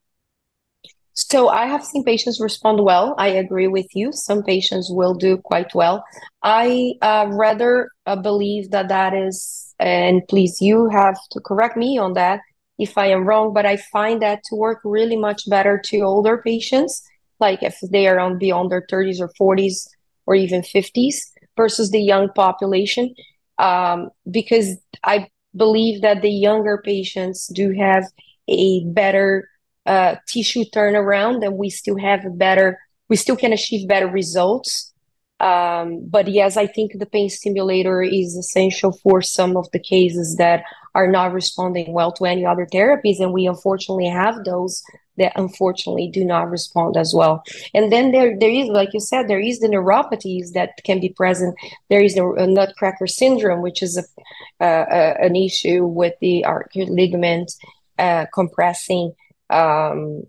[1.13, 3.15] So I have seen patients respond well.
[3.17, 4.11] I agree with you.
[4.13, 6.03] Some patients will do quite well.
[6.41, 11.97] I uh, rather uh, believe that that is, and please, you have to correct me
[11.97, 12.39] on that
[12.79, 13.53] if I am wrong.
[13.53, 17.03] But I find that to work really much better to older patients
[17.41, 19.89] like if they are on beyond their 30s or 40s
[20.27, 23.13] or even 50s versus the young population
[23.57, 28.05] um, because i believe that the younger patients do have
[28.47, 29.49] a better
[29.85, 34.93] uh, tissue turnaround and we still have a better we still can achieve better results
[35.39, 40.35] um, but yes i think the pain stimulator is essential for some of the cases
[40.37, 40.63] that
[40.93, 44.83] are not responding well to any other therapies and we unfortunately have those
[45.17, 47.43] that unfortunately do not respond as well.
[47.73, 51.09] And then there, there is, like you said, there is the neuropathies that can be
[51.09, 51.55] present.
[51.89, 57.51] There is a, nutcracker syndrome, which is a, uh, an issue with the arcuate ligament
[57.99, 59.13] uh, compressing
[59.51, 60.23] um,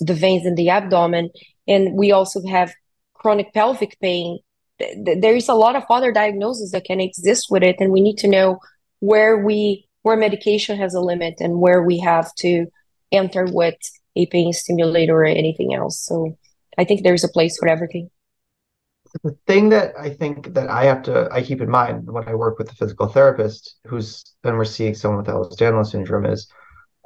[0.00, 1.30] the veins in the abdomen.
[1.66, 2.72] And we also have
[3.14, 4.38] chronic pelvic pain.
[4.78, 8.18] There is a lot of other diagnoses that can exist with it, and we need
[8.18, 8.60] to know
[9.00, 12.66] where we where medication has a limit and where we have to
[13.10, 13.74] enter with
[14.14, 16.00] a pain stimulator or anything else.
[16.00, 16.38] So
[16.78, 18.08] I think there's a place for everything.
[19.24, 22.34] The thing that I think that I have to I keep in mind when I
[22.34, 26.50] work with the physical therapist who's been receiving someone with Ehlers-Danlos syndrome is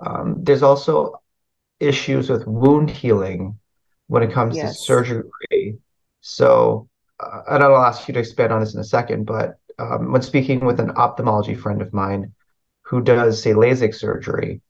[0.04, 1.21] um, there's also
[1.82, 3.58] issues with wound healing
[4.06, 4.78] when it comes yes.
[4.78, 5.78] to surgery.
[6.20, 10.12] So, uh, and I'll ask you to expand on this in a second, but um,
[10.12, 12.32] when speaking with an ophthalmology friend of mine
[12.82, 14.60] who does, say, LASIK surgery,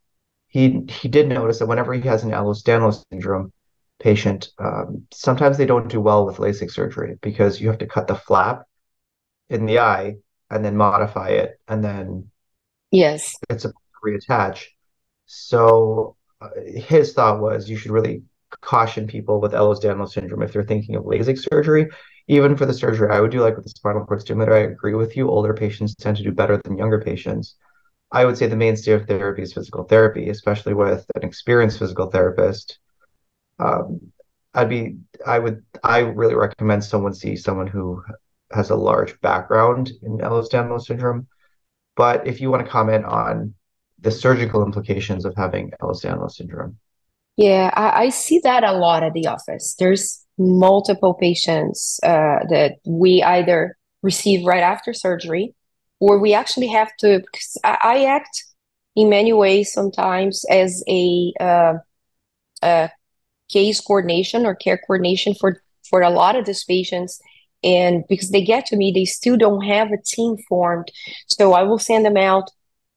[0.49, 3.53] he he did notice that whenever he has an Ehlers-Danlos syndrome
[3.99, 8.07] patient, um, sometimes they don't do well with LASIK surgery because you have to cut
[8.07, 8.65] the flap
[9.49, 10.17] in the eye
[10.51, 12.31] and then modify it, and then
[12.91, 13.73] yes, it's a
[14.05, 14.65] reattach.
[15.27, 16.17] So
[16.67, 18.23] his thought was you should really
[18.61, 21.89] caution people with Ehlers-Danlos syndrome if they're thinking of LASIK surgery.
[22.29, 24.95] Even for the surgery I would do, like with the spinal cord stimulator, I agree
[24.95, 25.29] with you.
[25.29, 27.57] Older patients tend to do better than younger patients.
[28.13, 32.11] I would say the mainstay of therapy is physical therapy, especially with an experienced physical
[32.11, 32.79] therapist.
[33.59, 34.13] Um,
[34.55, 38.05] I'd be, I would, I really recommend someone see someone who
[38.53, 41.27] has a large background in Ehlers-Danlos syndrome.
[41.97, 43.55] But if you want to comment on
[44.03, 46.77] the surgical implications of having Ehlers-Danlos syndrome.
[47.37, 49.75] Yeah, I, I, see that a lot at the office.
[49.79, 55.55] There's multiple patients uh, that we either receive right after surgery,
[55.99, 57.23] or we actually have to.
[57.65, 58.45] I, I act
[58.95, 61.75] in many ways sometimes as a, uh,
[62.63, 62.91] a
[63.51, 67.21] case coordination or care coordination for for a lot of these patients
[67.63, 70.91] and because they get to me they still don't have a team formed
[71.29, 72.51] so i will send them out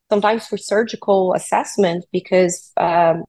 [0.10, 3.24] sometimes for surgical assessment because um,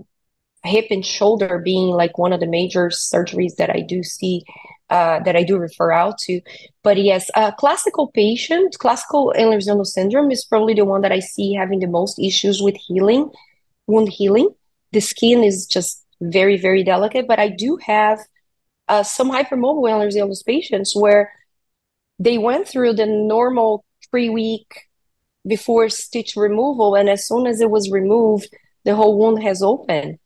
[0.65, 4.45] hip and shoulder being like one of the major surgeries that I do see
[4.91, 6.41] uh, that I do refer out to.
[6.83, 11.55] But yes, uh, classical patient, classical Ehlers-Danlos syndrome is probably the one that I see
[11.55, 13.31] having the most issues with healing,
[13.87, 14.51] wound healing.
[14.93, 17.27] The skin is just very, very delicate.
[17.27, 18.21] But I do have
[18.89, 21.33] uh, some hypermobile Ehlers-Danlos patients where
[22.19, 24.69] they went through the normal three-week
[25.47, 28.49] before stitch removal, and as soon as it was removed,
[28.85, 30.19] the whole wound has opened.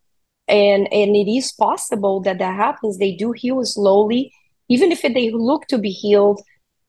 [0.49, 2.99] And and it is possible that that happens.
[2.99, 4.33] They do heal slowly.
[4.69, 6.41] Even if they look to be healed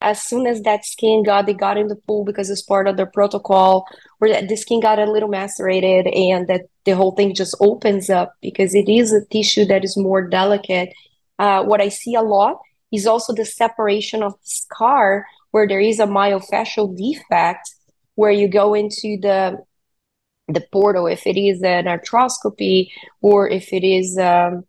[0.01, 2.97] as soon as that skin got they got in the pool because it's part of
[2.97, 3.87] their protocol
[4.19, 8.09] or that the skin got a little macerated and that the whole thing just opens
[8.09, 10.89] up because it is a tissue that is more delicate.
[11.37, 12.57] Uh, what i see a lot
[12.91, 17.73] is also the separation of the scar where there is a myofascial defect
[18.21, 19.57] where you go into the
[20.47, 22.89] the portal, if it is an arthroscopy
[23.21, 24.63] or if it is um,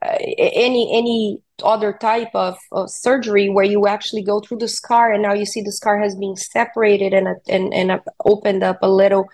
[0.00, 5.12] uh, any any other type of, of, surgery where you actually go through the scar
[5.12, 8.90] and now you see the scar has been separated and and and opened up a
[9.02, 9.24] little.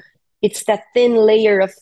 [0.40, 1.72] It's that thin layer of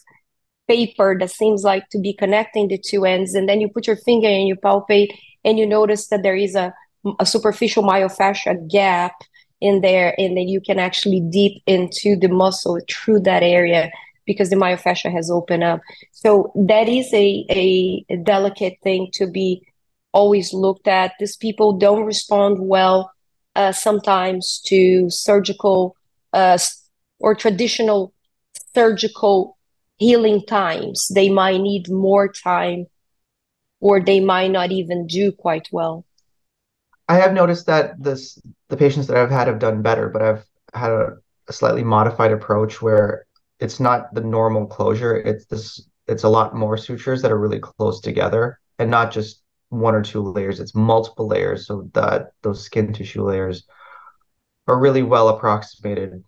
[0.67, 4.01] paper that seems like to be connecting the two ends, and then you put your
[4.09, 5.13] finger and you palpate
[5.45, 6.75] and you notice that there is a
[7.21, 9.15] a superficial myofascia gap
[9.61, 13.91] in there and then you can actually deep into the muscle through that area
[14.27, 15.81] because the myofascia has opened up.
[16.13, 19.67] So that is a, a, delicate thing to be
[20.13, 21.13] always looked at.
[21.19, 23.11] These people don't respond well
[23.57, 25.97] uh, sometimes to surgical
[26.33, 26.59] uh,
[27.19, 28.13] or traditional
[28.75, 29.57] surgical
[29.97, 31.09] healing times.
[31.13, 32.87] They might need more time
[33.81, 36.05] or they might not even do quite well.
[37.09, 40.45] I have noticed that this the patients that I've had have done better, but I've
[40.75, 41.17] had a,
[41.49, 43.27] a slightly modified approach where
[43.61, 45.17] it's not the normal closure.
[45.17, 49.43] It's this it's a lot more sutures that are really close together and not just
[49.69, 50.61] one or two layers.
[50.61, 53.65] It's multiple layers so that those skin tissue layers
[54.67, 56.23] are really well approximated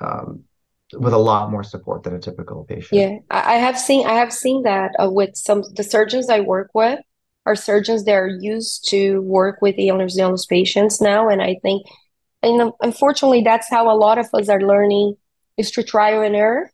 [0.00, 0.44] um,
[0.92, 3.00] with a lot more support than a typical patient.
[3.00, 6.70] Yeah, I have seen I have seen that uh, with some the surgeons I work
[6.74, 7.00] with
[7.46, 11.86] are surgeons that are used to work with Ehlers-Danlos patients now, and I think,
[12.42, 15.16] and unfortunately, that's how a lot of us are learning
[15.56, 16.70] is to trial and error.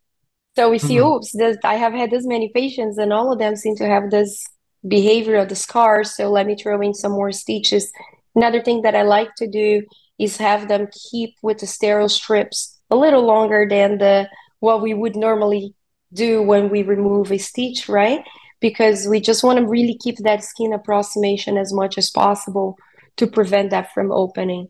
[0.55, 1.07] So we see, mm-hmm.
[1.07, 4.09] oops, this, I have had this many patients, and all of them seem to have
[4.09, 4.43] this
[4.87, 6.15] behavior of the scars.
[6.15, 7.91] So let me throw in some more stitches.
[8.35, 9.83] Another thing that I like to do
[10.19, 14.27] is have them keep with the sterile strips a little longer than the
[14.59, 15.75] what we would normally
[16.13, 18.23] do when we remove a stitch, right?
[18.59, 22.77] Because we just want to really keep that skin approximation as much as possible
[23.17, 24.69] to prevent that from opening.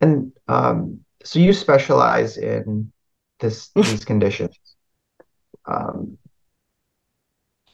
[0.00, 2.92] And um, so you specialize in
[3.40, 4.58] this these conditions.
[5.66, 6.18] Um,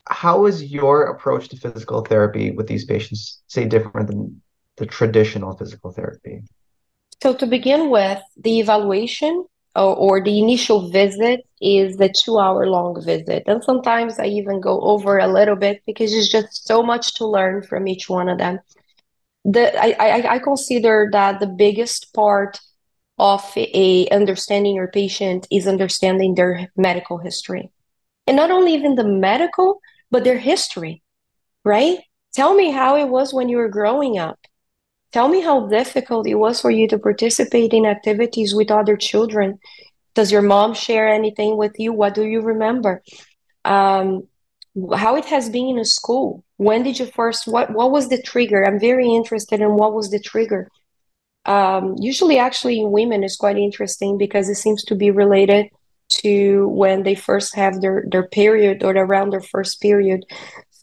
[0.07, 4.43] how is your approach to physical therapy with these patients, say, different than
[4.77, 6.43] the traditional physical therapy?
[7.23, 9.47] So, to begin with, the evaluation
[9.77, 13.45] or, or the initial visit is the two hour long visit.
[13.47, 17.27] And sometimes I even go over a little bit because it's just so much to
[17.27, 18.61] learn from each one of them.
[19.45, 22.61] The, I, I, I consider that the biggest part
[23.19, 27.71] of a understanding your patient is understanding their medical history.
[28.27, 31.03] And not only even the medical, but their history,
[31.65, 31.99] right?
[32.33, 34.39] Tell me how it was when you were growing up.
[35.15, 39.61] Tell me how difficult it was for you to participate in activities with other children.
[40.17, 41.93] Does your mom share anything with you?
[41.93, 43.01] What do you remember?
[43.65, 44.27] Um,
[44.93, 46.43] how it has been in a school.
[46.57, 47.47] When did you first?
[47.47, 48.67] What What was the trigger?
[48.67, 50.69] I'm very interested in what was the trigger.
[51.45, 55.69] Um, usually, actually, in women is quite interesting because it seems to be related
[56.23, 60.25] to when they first have their their period or around their first period.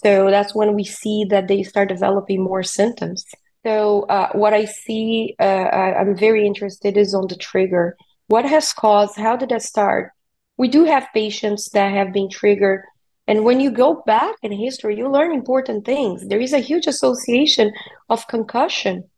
[0.05, 3.25] So that's when we see that they start developing more symptoms.
[3.65, 7.95] So uh, what I see, uh, I'm very interested is on the trigger.
[8.27, 9.17] What has caused?
[9.17, 10.11] How did that start?
[10.57, 12.83] We do have patients that have been triggered,
[13.27, 16.27] and when you go back in history, you learn important things.
[16.27, 17.71] There is a huge association
[18.09, 19.09] of concussion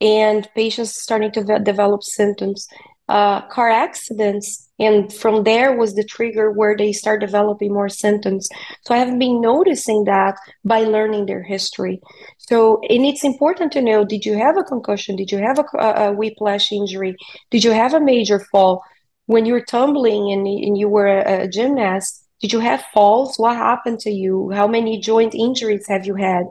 [0.00, 2.66] and patients starting to develop symptoms.
[3.10, 8.48] Uh, car accidents, and from there was the trigger where they start developing more symptoms.
[8.82, 12.00] So I have been noticing that by learning their history.
[12.38, 15.16] So, and it's important to know: Did you have a concussion?
[15.16, 17.16] Did you have a, a whiplash injury?
[17.50, 18.84] Did you have a major fall?
[19.26, 23.36] When you were tumbling and, and you were a, a gymnast, did you have falls?
[23.38, 24.50] What happened to you?
[24.50, 26.44] How many joint injuries have you had?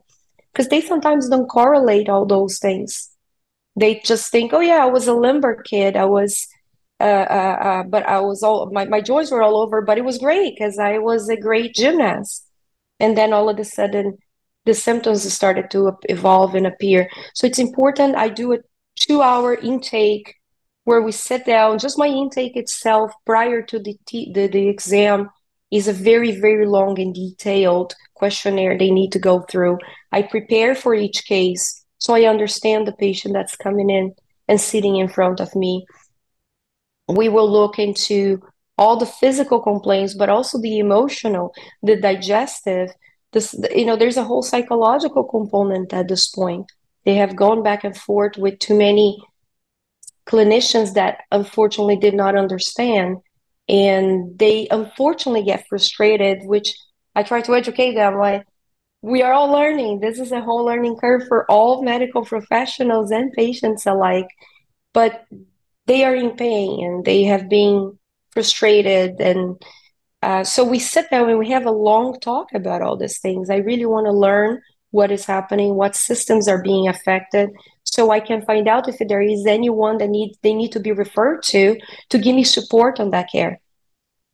[0.51, 3.08] Because they sometimes don't correlate all those things
[3.75, 5.95] they just think, oh yeah, I was a limber kid.
[5.95, 6.47] I was,
[6.99, 10.05] uh, uh, uh, but I was all my my joints were all over, but it
[10.05, 12.45] was great because I was a great gymnast.
[12.99, 14.17] And then all of a sudden,
[14.65, 17.09] the symptoms started to evolve and appear.
[17.33, 18.15] So it's important.
[18.15, 18.57] I do a
[18.99, 20.35] two hour intake
[20.83, 21.79] where we sit down.
[21.79, 25.29] Just my intake itself prior to the t- the, the exam
[25.71, 29.77] is a very very long and detailed questionnaire they need to go through.
[30.11, 34.15] I prepare for each case so I understand the patient that's coming in
[34.47, 35.85] and sitting in front of me.
[37.07, 38.41] We will look into
[38.77, 42.89] all the physical complaints, but also the emotional, the digestive.
[43.33, 46.71] This, you know, there's a whole psychological component at this point.
[47.05, 49.21] They have gone back and forth with too many
[50.25, 53.17] clinicians that unfortunately did not understand,
[53.67, 56.39] and they unfortunately get frustrated.
[56.43, 56.73] Which
[57.15, 58.45] I try to educate them, like
[59.01, 59.99] we are all learning.
[59.99, 64.27] This is a whole learning curve for all medical professionals and patients alike.
[64.93, 65.25] But
[65.85, 67.97] they are in pain and they have been
[68.31, 69.19] frustrated.
[69.19, 69.61] And
[70.21, 73.49] uh, so we sit down and we have a long talk about all these things.
[73.49, 77.49] I really want to learn what is happening, what systems are being affected,
[77.83, 80.91] so I can find out if there is anyone that need they need to be
[80.91, 81.77] referred to
[82.09, 83.59] to give me support on that care.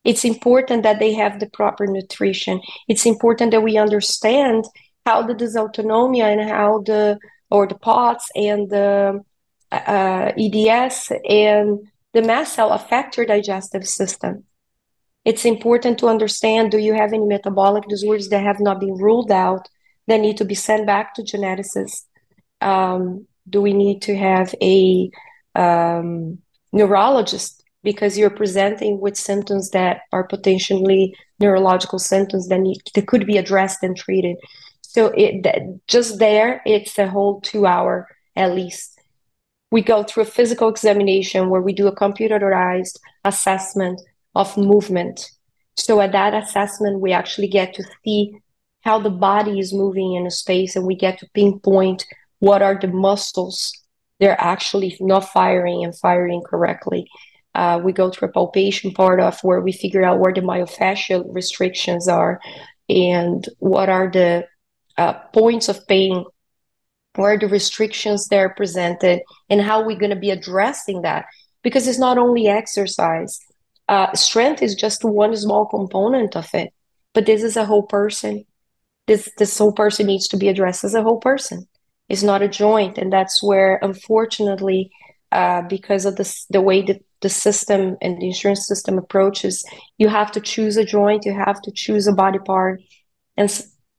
[0.06, 2.62] It's important that they have the proper nutrition.
[2.88, 4.66] It's important that we understand
[5.06, 9.22] how the dysautonomia and how the or the POTS and the
[9.72, 11.80] uh, EDS and
[12.14, 14.44] the mast cell affect your digestive system.
[15.26, 19.32] It's important to understand do you have any metabolic disorders that have not been ruled
[19.32, 19.68] out
[20.08, 22.04] that need to be sent back to geneticists?
[22.62, 25.10] Um, do we need to have a
[25.56, 26.40] um,
[26.72, 33.26] neurologist because you're presenting with symptoms that are potentially neurological symptoms that need that could
[33.26, 34.36] be addressed and treated.
[34.82, 39.00] So it that, just there, it's a whole two hour at least.
[39.72, 44.02] We go through a physical examination where we do a computerized assessment
[44.34, 45.32] of movement.
[45.78, 48.38] So at that assessment, we actually get to see
[48.82, 52.06] how the body is moving in a space, and we get to pinpoint
[52.40, 53.74] what are the muscles
[54.20, 57.10] they're actually not firing and firing correctly.
[57.56, 61.24] Uh, we go through a palpation part of where we figure out where the myofascial
[61.34, 62.42] restrictions are
[62.90, 64.46] and what are the
[64.98, 66.26] uh, points of pain,
[67.16, 71.26] where the restrictions they're presented, and how we're going to be addressing that.
[71.64, 73.40] Because it's not only exercise,
[73.88, 76.74] uh, strength is just one small component of it,
[77.14, 78.46] but this is a whole person.
[79.08, 81.68] This this whole person needs to be addressed as a whole person.
[82.10, 84.92] It's not a joint, and that's where, unfortunately,
[85.32, 89.66] uh, because of this, the way that the system and the insurance system approaches,
[89.98, 92.80] you have to choose a joint, you have to choose a body part.
[93.36, 93.50] And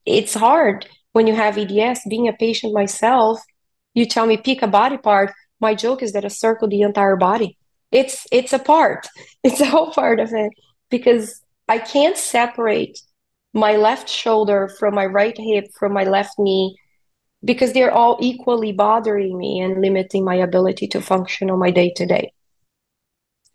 [0.06, 2.02] it's hard when you have EDS.
[2.08, 3.40] Being a patient myself,
[3.94, 5.32] you tell me pick a body part.
[5.60, 7.58] My joke is that I circle the entire body.
[7.90, 9.08] It's it's a part.
[9.42, 10.52] It's a whole part of it
[10.88, 12.96] because I can't separate
[13.52, 16.76] my left shoulder from my right hip from my left knee
[17.50, 21.90] because they're all equally bothering me and limiting my ability to function on my day
[21.96, 22.26] to day.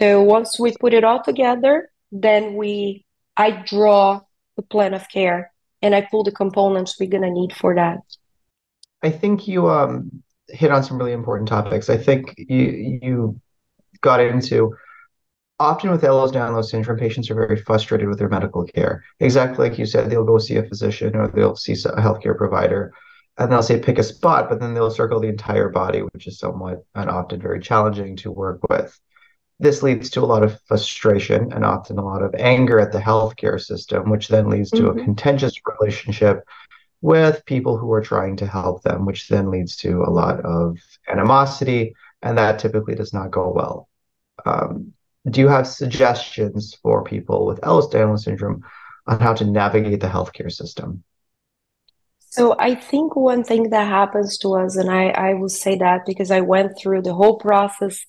[0.02, 3.06] So once we put it all together, then we
[3.38, 4.22] I draw
[4.56, 8.00] the plan of care and I pull the components we're gonna need for that.
[9.04, 11.88] I think you um, hit on some really important topics.
[11.88, 13.42] I think you you
[14.02, 14.76] got into
[15.60, 19.04] often with Ehlers-Danlos syndrome, patients are very frustrated with their medical care.
[19.20, 22.92] Exactly like you said, they'll go see a physician or they'll see a healthcare provider
[23.38, 26.40] and they'll say pick a spot, but then they'll circle the entire body, which is
[26.40, 29.00] somewhat and often very challenging to work with.
[29.62, 32.98] This leads to a lot of frustration and often a lot of anger at the
[32.98, 35.00] healthcare system, which then leads to mm-hmm.
[35.00, 36.44] a contentious relationship
[37.02, 40.80] with people who are trying to help them, which then leads to a lot of
[41.08, 41.94] animosity,
[42.24, 43.88] and that typically does not go well.
[44.48, 44.94] Um,
[45.30, 48.64] do you have suggestions for people with Ehlers-Danlos syndrome
[49.06, 51.04] on how to navigate the healthcare system?
[52.20, 56.06] So I think one thing that happens to us, and I, I will say that
[56.08, 58.04] because I went through the whole process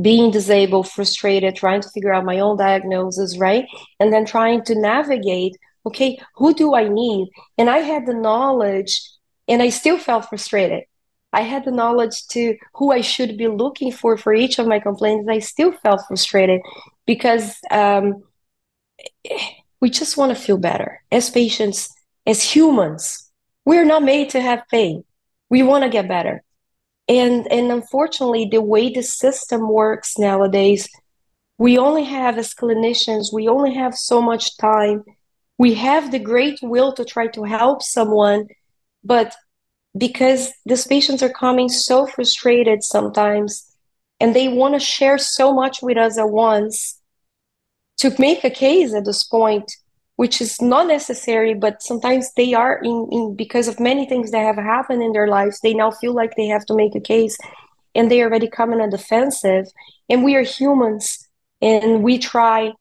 [0.00, 3.66] being disabled, frustrated, trying to figure out my own diagnosis, right?
[3.98, 7.28] And then trying to navigate, okay, who do I need?
[7.56, 9.02] And I had the knowledge
[9.48, 10.84] and I still felt frustrated.
[11.32, 14.78] I had the knowledge to who I should be looking for for each of my
[14.78, 15.28] complaints.
[15.28, 16.62] I still felt frustrated
[17.06, 18.22] because um,
[19.80, 21.92] we just want to feel better as patients,
[22.26, 23.30] as humans.
[23.64, 25.04] We're not made to have pain.
[25.50, 26.42] We want to get better.
[27.08, 30.88] And and unfortunately, the way the system works nowadays,
[31.56, 35.04] we only have as clinicians, we only have so much time.
[35.56, 38.46] We have the great will to try to help someone,
[39.02, 39.34] but
[39.96, 43.74] because these patients are coming so frustrated sometimes
[44.20, 47.00] and they want to share so much with us at once
[47.98, 49.70] to make a case at this point
[50.18, 54.44] which is not necessary but sometimes they are in, in because of many things that
[54.44, 57.36] have happened in their lives they now feel like they have to make a case
[57.94, 59.66] and they already come in a defensive
[60.08, 61.28] and we are humans
[61.60, 62.72] and we try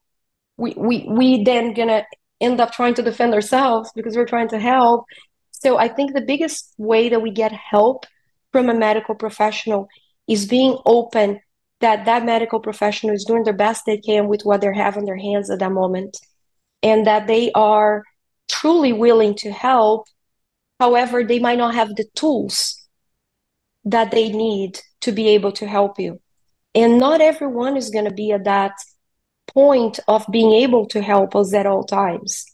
[0.57, 2.03] we we, we then gonna
[2.41, 5.05] end up trying to defend ourselves because we're trying to help.
[5.51, 8.05] So I think the biggest way that we get help
[8.51, 9.87] from a medical professional
[10.27, 11.39] is being open
[11.79, 15.05] that that medical professional is doing the best they can with what they have in
[15.05, 16.17] their hands at that moment
[16.83, 18.03] and that they are
[18.47, 20.07] truly willing to help.
[20.79, 22.75] However they might not have the tools
[23.85, 26.21] that they need to be able to help you.
[26.75, 28.73] And not everyone is going to be at that
[29.47, 32.45] point of being able to help us at all times.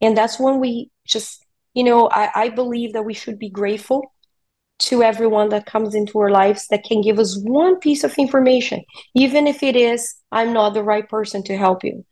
[0.00, 1.42] And that's when we just
[1.74, 4.12] you know, I, I believe that we should be grateful
[4.80, 8.82] to everyone that comes into our lives that can give us one piece of information,
[9.14, 12.04] even if it is, I'm not the right person to help you.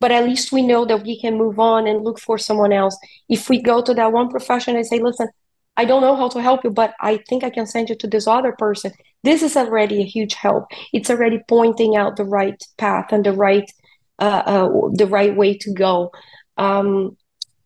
[0.00, 2.96] But at least we know that we can move on and look for someone else.
[3.28, 5.28] If we go to that one profession and say, listen,
[5.76, 8.06] I don't know how to help you, but I think I can send you to
[8.08, 8.92] this other person.
[9.22, 10.66] This is already a huge help.
[10.92, 13.70] It's already pointing out the right path and the right
[14.18, 16.10] uh, uh, the right way to go.
[16.56, 17.16] Um,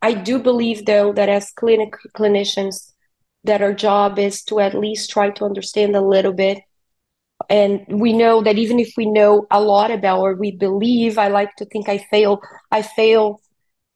[0.03, 2.93] I do believe, though, that as clinic clinicians,
[3.45, 6.59] that our job is to at least try to understand a little bit.
[7.49, 11.28] And we know that even if we know a lot about or we believe, I
[11.28, 12.40] like to think I fail,
[12.70, 13.40] I fail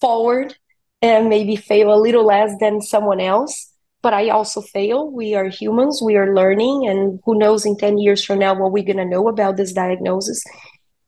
[0.00, 0.56] forward
[1.02, 3.72] and maybe fail a little less than someone else.
[4.02, 5.10] But I also fail.
[5.10, 8.70] We are humans, we are learning, and who knows in 10 years from now what
[8.70, 10.42] we're going to know about this diagnosis.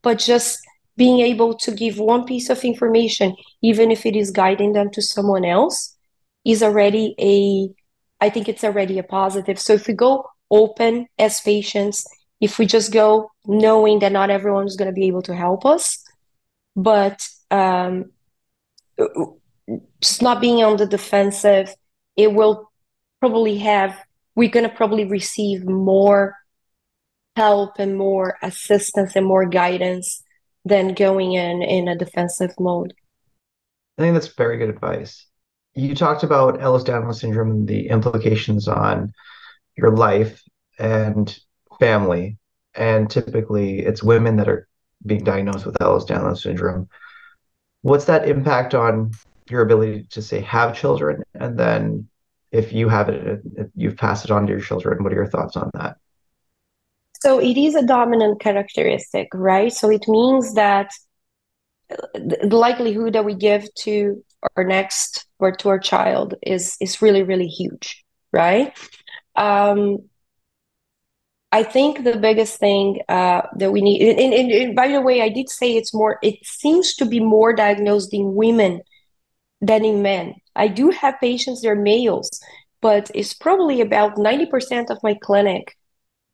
[0.03, 0.59] But just
[0.97, 5.01] being able to give one piece of information, even if it is guiding them to
[5.01, 5.97] someone else,
[6.45, 7.70] is already a,
[8.24, 9.61] I think it's already a positive.
[9.61, 12.05] So if we go open as patients,
[12.41, 15.66] if we just go knowing that not everyone is going to be able to help
[15.66, 16.05] us,
[16.76, 18.12] but um,
[20.01, 21.74] just not being on the defensive,
[22.16, 22.70] it will
[23.20, 23.99] probably have,
[24.34, 26.36] we're going to probably receive more
[27.36, 30.22] help and more assistance and more guidance
[30.64, 32.93] than going in in a defensive mode.
[33.97, 35.26] I think that's very good advice.
[35.74, 39.12] You talked about Ehlers Danlos syndrome and the implications on
[39.76, 40.43] your life
[40.78, 41.36] and
[41.79, 42.39] family,
[42.74, 44.68] and typically it's women that are
[45.05, 46.89] being diagnosed with Ehlers-Danlos syndrome.
[47.83, 49.12] What's that impact on
[49.49, 52.09] your ability to say have children, and then
[52.51, 55.26] if you have it, if you've passed it on to your children, what are your
[55.26, 55.97] thoughts on that?
[57.20, 59.72] So it is a dominant characteristic, right?
[59.72, 60.91] So it means that
[62.14, 64.24] the likelihood that we give to
[64.57, 68.76] our next or to our child is is really really huge, right?
[69.37, 70.08] Um,
[71.51, 75.22] I think the biggest thing uh, that we need, and, and, and, by the way,
[75.22, 76.18] I did say it's more.
[76.22, 78.82] It seems to be more diagnosed in women
[79.62, 80.34] than in men.
[80.55, 82.30] I do have patients; they're males,
[82.82, 85.74] but it's probably about ninety percent of my clinic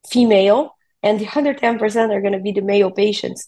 [0.09, 3.47] female, and the other 10% are going to be the male patients.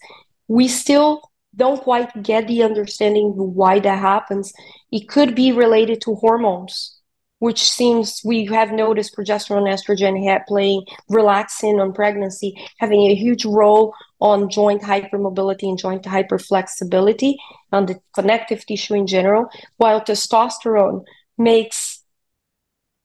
[0.49, 4.53] We still don't quite get the understanding why that happens.
[4.93, 6.96] It could be related to hormones,
[7.39, 13.95] which seems we have noticed progesterone, estrogen playing relaxing on pregnancy, having a huge role
[14.21, 17.35] on joint hypermobility and joint hyperflexibility
[17.73, 21.05] on the connective tissue in general, while testosterone
[21.37, 22.03] makes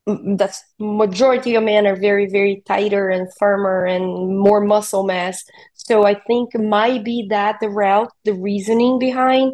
[0.06, 5.44] the majority of men are very very tighter and firmer and more muscle mass.
[5.74, 9.52] So i think might be that the route the reasoning behind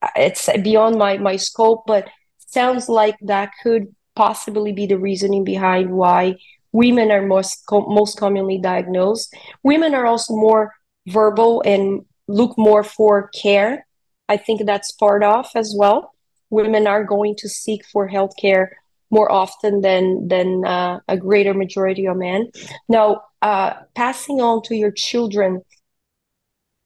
[0.00, 2.08] uh, it's beyond my my scope but
[2.38, 6.36] sounds like that could possibly be the reasoning behind why
[6.72, 10.72] women are most most commonly diagnosed women are also more
[11.08, 13.86] verbal and look more for care
[14.28, 16.12] i think that's part of as well
[16.50, 18.76] women are going to seek for health care
[19.14, 22.50] more often than than uh, a greater majority of men.
[22.88, 25.62] Now, uh, passing on to your children.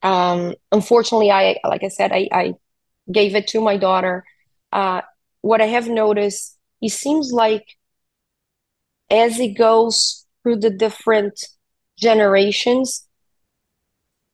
[0.03, 2.55] Um, unfortunately, I like I said, I, I
[3.11, 4.24] gave it to my daughter.
[4.72, 5.01] Uh,
[5.41, 7.64] what I have noticed, it seems like
[9.11, 11.45] as it goes through the different
[11.99, 13.07] generations,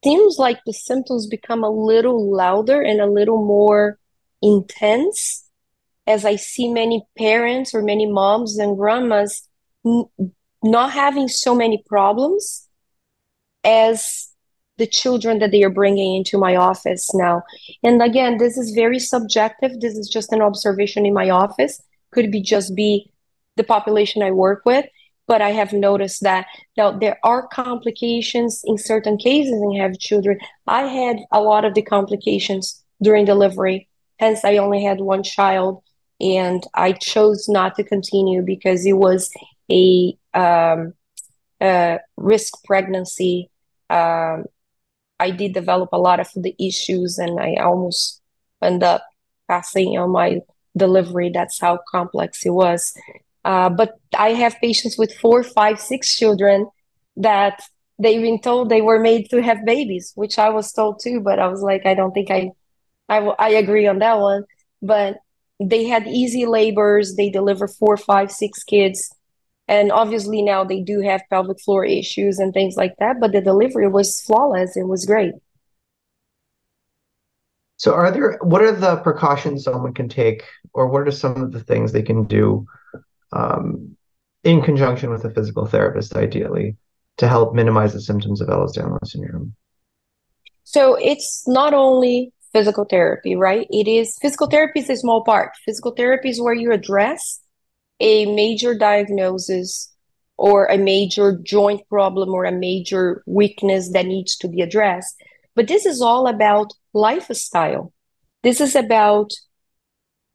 [0.05, 3.99] seems like the symptoms become a little louder and a little more
[4.43, 5.49] intense
[6.07, 9.49] as I see many parents or many moms and grandmas
[9.87, 10.05] n-
[10.63, 12.69] not having so many problems
[13.65, 14.29] as
[14.77, 17.43] the children that they are bringing into my office now.
[17.83, 19.81] And again, this is very subjective.
[19.81, 21.81] This is just an observation in my office.
[22.15, 23.11] Could be just be
[23.57, 24.87] the population I work with,
[25.27, 26.47] but I have noticed that
[26.77, 30.39] now there are complications in certain cases and have children.
[30.67, 33.89] I had a lot of the complications during delivery,
[34.19, 35.83] hence I only had one child,
[36.21, 39.31] and I chose not to continue because it was
[39.71, 40.95] a, um,
[41.61, 43.51] a risk pregnancy.
[43.91, 44.45] Um,
[45.19, 48.21] I did develop a lot of the issues, and I almost
[48.63, 49.05] end up
[49.49, 50.41] passing on my
[50.77, 51.31] delivery.
[51.31, 52.95] That's how complex it was.
[53.45, 56.69] Uh, but I have patients with four, five, six children
[57.17, 57.61] that
[57.99, 61.21] they've been told they were made to have babies, which I was told too.
[61.21, 62.51] But I was like, I don't think I,
[63.09, 64.45] I, I agree on that one.
[64.81, 65.19] But
[65.61, 67.15] they had easy labors.
[67.17, 69.15] They deliver four, five, six kids,
[69.69, 73.21] and obviously now they do have pelvic floor issues and things like that.
[73.21, 74.77] But the delivery was flawless.
[74.77, 75.35] It was great.
[77.85, 81.53] So, are there what are the precautions someone can take, or what are some of
[81.53, 82.67] the things they can do
[83.31, 83.95] um,
[84.43, 86.79] in conjunction with a physical therapist, ideally,
[87.19, 89.55] to help minimize the symptoms of Ehlers-Danlos syndrome?
[90.63, 93.67] So it's not only physical therapy, right?
[93.69, 95.51] It is physical therapy is a small part.
[95.67, 97.43] Physical therapy is where you address
[98.01, 99.93] a major diagnosis
[100.39, 105.17] or a major joint problem or a major weakness that needs to be addressed.
[105.55, 107.93] But this is all about lifestyle.
[108.43, 109.33] This is about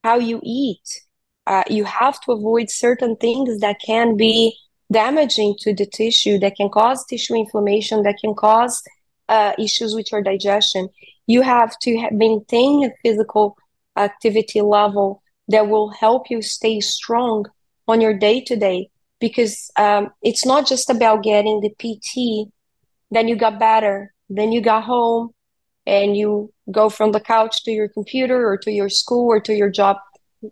[0.04, 1.02] how you eat,
[1.46, 4.58] uh, you have to avoid certain things that can be
[4.92, 8.82] damaging to the tissue, that can cause tissue inflammation, that can cause
[9.28, 10.90] uh, issues with your digestion.
[11.28, 13.58] You have to ha- maintain a physical
[13.98, 17.46] activity level that will help you stay strong
[17.88, 18.90] on your day to day
[19.20, 22.50] because um, it's not just about getting the PT,
[23.12, 25.32] then you got better, then you got home
[25.86, 29.54] and you go from the couch to your computer or to your school or to
[29.54, 29.98] your job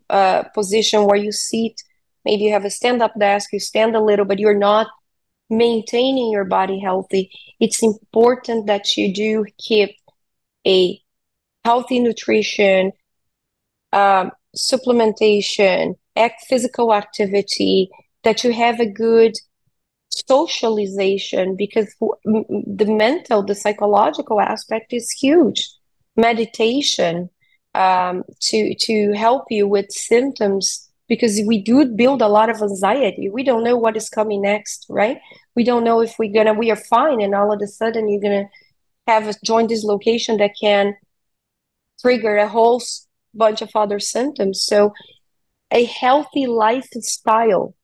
[0.10, 1.82] uh, position where you sit.
[2.26, 4.88] Maybe you have a stand up desk, you stand a little, but you're not
[5.50, 7.32] maintaining your body healthy.
[7.60, 9.96] It's important that you do keep
[10.66, 11.00] a
[11.64, 12.92] healthy nutrition,
[13.94, 15.96] um, supplementation,
[16.50, 17.90] physical activity,
[18.24, 19.34] that you have a good
[20.28, 21.94] socialization because
[22.26, 25.70] the mental, the psychological aspect is huge.
[26.16, 27.30] Meditation,
[27.74, 33.30] um, to to help you with symptoms because we do build a lot of anxiety.
[33.30, 35.20] We don't know what is coming next, right?
[35.56, 38.22] We don't know if we're gonna we are fine and all of a sudden you're
[38.22, 38.50] gonna
[39.08, 40.96] have a joint dislocation that can
[42.02, 42.82] trigger a whole
[43.34, 44.64] bunch of other symptoms.
[44.64, 44.94] So
[45.72, 47.76] a healthy lifestyle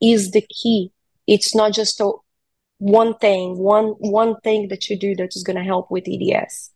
[0.00, 0.92] is the key.
[1.26, 2.12] It's not just a
[2.78, 6.70] one thing, one one thing that you do that is going to help with EDS.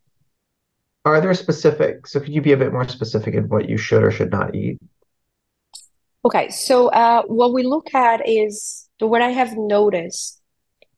[1.05, 2.07] Are there specific?
[2.07, 4.55] So could you be a bit more specific in what you should or should not
[4.55, 4.79] eat?
[6.25, 10.41] Okay, so uh, what we look at is what I have noticed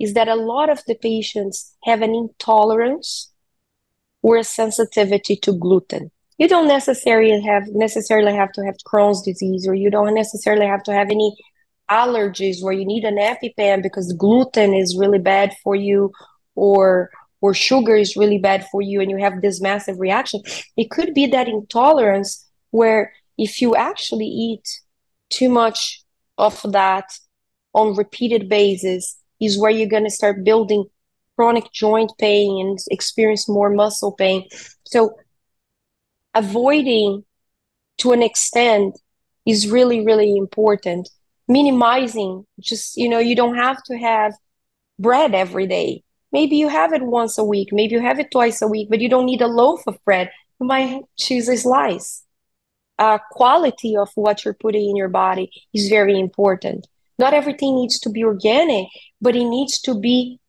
[0.00, 3.30] is that a lot of the patients have an intolerance
[4.22, 6.10] or a sensitivity to gluten.
[6.38, 10.82] You don't necessarily have necessarily have to have Crohn's disease, or you don't necessarily have
[10.84, 11.36] to have any
[11.90, 16.12] allergies where you need an EpiPen because gluten is really bad for you,
[16.54, 17.10] or
[17.42, 20.40] or sugar is really bad for you and you have this massive reaction.
[20.76, 24.66] It could be that intolerance where if you actually eat
[25.28, 26.02] too much
[26.38, 27.12] of that
[27.74, 30.84] on repeated basis is where you're going to start building
[31.36, 34.46] chronic joint pain and experience more muscle pain.
[34.84, 35.16] So
[36.34, 37.24] avoiding
[37.98, 38.98] to an extent
[39.44, 41.08] is really really important
[41.48, 44.32] minimizing just you know you don't have to have
[44.98, 48.62] bread every day Maybe you have it once a week, maybe you have it twice
[48.62, 50.30] a week, but you don't need a loaf of bread.
[50.58, 52.24] You might choose a slice.
[52.98, 56.86] Uh, quality of what you're putting in your body is very important.
[57.18, 58.86] Not everything needs to be organic,
[59.20, 60.40] but it needs to be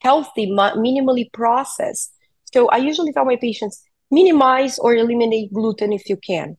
[0.00, 2.12] healthy, minimally processed.
[2.52, 6.58] So I usually tell my patients minimize or eliminate gluten if you can.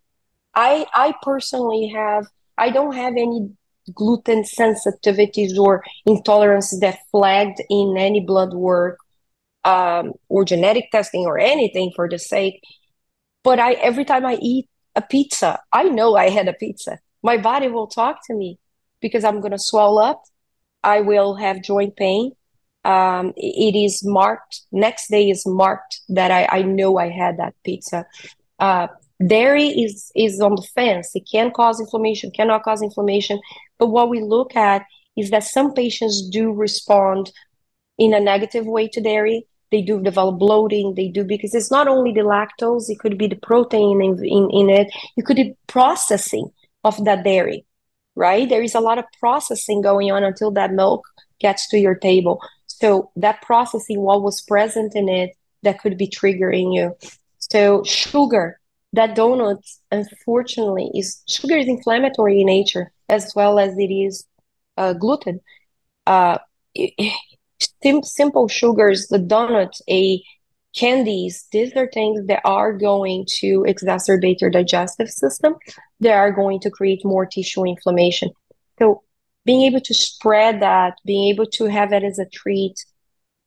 [0.56, 2.26] I I personally have
[2.58, 3.52] I don't have any
[3.94, 9.00] gluten sensitivities or intolerances that flagged in any blood work
[9.64, 12.62] um, or genetic testing or anything for the sake.
[13.44, 17.00] But I every time I eat a pizza, I know I had a pizza.
[17.22, 18.58] My body will talk to me
[19.02, 20.24] because I'm to swell up.
[20.84, 22.32] I will have joint pain.
[22.84, 27.56] Um, it is marked, next day is marked that I, I know I had that
[27.64, 28.06] pizza.
[28.60, 28.88] Uh,
[29.26, 31.12] dairy is, is on the fence.
[31.16, 33.40] It can cause inflammation, cannot cause inflammation.
[33.78, 34.86] But what we look at
[35.18, 37.32] is that some patients do respond
[37.98, 39.48] in a negative way to dairy.
[39.72, 40.96] They do develop bloating.
[40.96, 44.50] They do because it's not only the lactose; it could be the protein in in,
[44.52, 44.88] in it.
[45.18, 46.52] It could be processing
[46.84, 47.66] of that dairy,
[48.16, 48.48] right?
[48.48, 51.06] There is a lot of processing going on until that milk
[51.40, 52.42] gets to your table.
[52.68, 55.32] So that processing, what was present in it,
[55.64, 56.96] that could be triggering you.
[57.40, 58.60] So sugar,
[58.96, 64.26] that donut, unfortunately, is sugar is inflammatory in nature as well as it is
[64.78, 65.40] uh, gluten.
[66.06, 66.38] Uh,
[67.84, 70.22] sim- simple sugars, the donuts, a
[70.76, 75.56] candies, these are things that are going to exacerbate your digestive system.
[76.00, 78.32] They are going to create more tissue inflammation.
[78.80, 79.04] So
[79.46, 82.76] being able to spread that, being able to have it as a treat,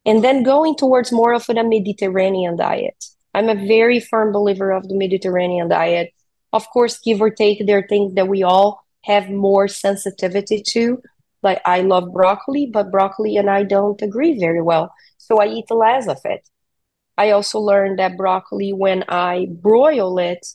[0.06, 3.04] and then going towards more of a Mediterranean diet.
[3.34, 6.12] I'm a very firm believer of the Mediterranean diet.
[6.52, 11.02] Of course, give or take, there are things that we all have more sensitivity to.
[11.42, 14.92] Like I love broccoli, but broccoli and I don't agree very well.
[15.18, 16.48] So I eat less of it.
[17.16, 20.46] I also learned that broccoli, when I broil it,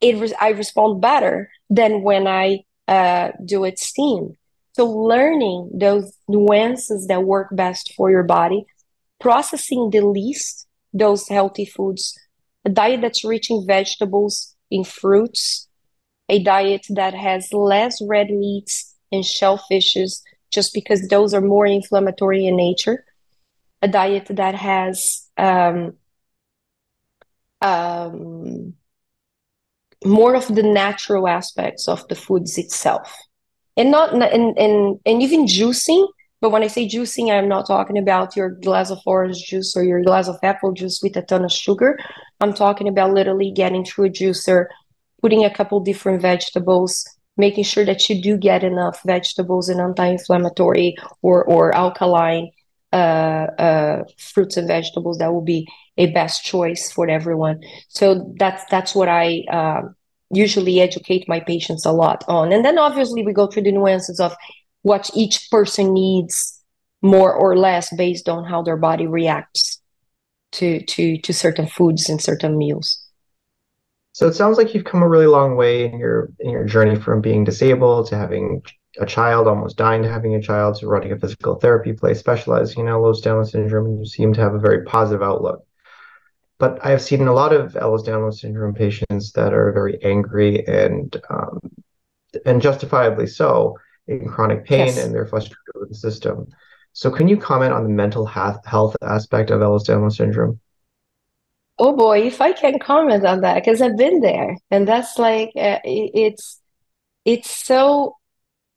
[0.00, 4.36] it re- I respond better than when I uh, do it steamed.
[4.72, 8.64] So learning those nuances that work best for your body,
[9.20, 12.18] processing the least those healthy foods,
[12.64, 15.68] a diet that's rich in vegetables, in fruits,
[16.28, 20.20] a diet that has less red meats and shellfishes,
[20.50, 23.04] just because those are more inflammatory in nature.
[23.80, 25.94] A diet that has um,
[27.60, 28.74] um,
[30.04, 33.14] more of the natural aspects of the foods itself,
[33.76, 36.06] and not and and and even juicing.
[36.40, 39.82] But when I say juicing, I'm not talking about your glass of orange juice or
[39.82, 41.98] your glass of apple juice with a ton of sugar.
[42.40, 44.66] I'm talking about literally getting through a juicer,
[45.20, 47.04] putting a couple different vegetables,
[47.36, 52.50] making sure that you do get enough vegetables and anti-inflammatory or or alkaline
[52.92, 55.18] uh, uh, fruits and vegetables.
[55.18, 55.66] That will be
[55.96, 57.60] a best choice for everyone.
[57.88, 59.82] So that's that's what I uh,
[60.30, 62.52] usually educate my patients a lot on.
[62.52, 64.36] And then obviously we go through the nuances of
[64.82, 66.62] what each person needs
[67.02, 69.80] more or less based on how their body reacts
[70.52, 73.04] to to to certain foods and certain meals.
[74.12, 76.96] So it sounds like you've come a really long way in your in your journey
[76.96, 78.62] from being disabled to having
[78.98, 82.80] a child, almost dying to having a child, to running a physical therapy place specializing
[82.80, 85.64] in Ehlers-Danlos syndrome, and you seem to have a very positive outlook.
[86.58, 91.16] But I have seen a lot of Ehlers-Danlos syndrome patients that are very angry and
[91.30, 91.60] um,
[92.44, 93.76] and justifiably so
[94.08, 95.04] in chronic pain, yes.
[95.04, 96.46] and they're frustrated with the system.
[96.92, 100.58] So, can you comment on the mental health aspect of Ehlers-Danlos syndrome?
[101.78, 105.52] Oh boy, if I can comment on that, because I've been there, and that's like
[105.56, 106.60] uh, it's
[107.24, 108.16] it's so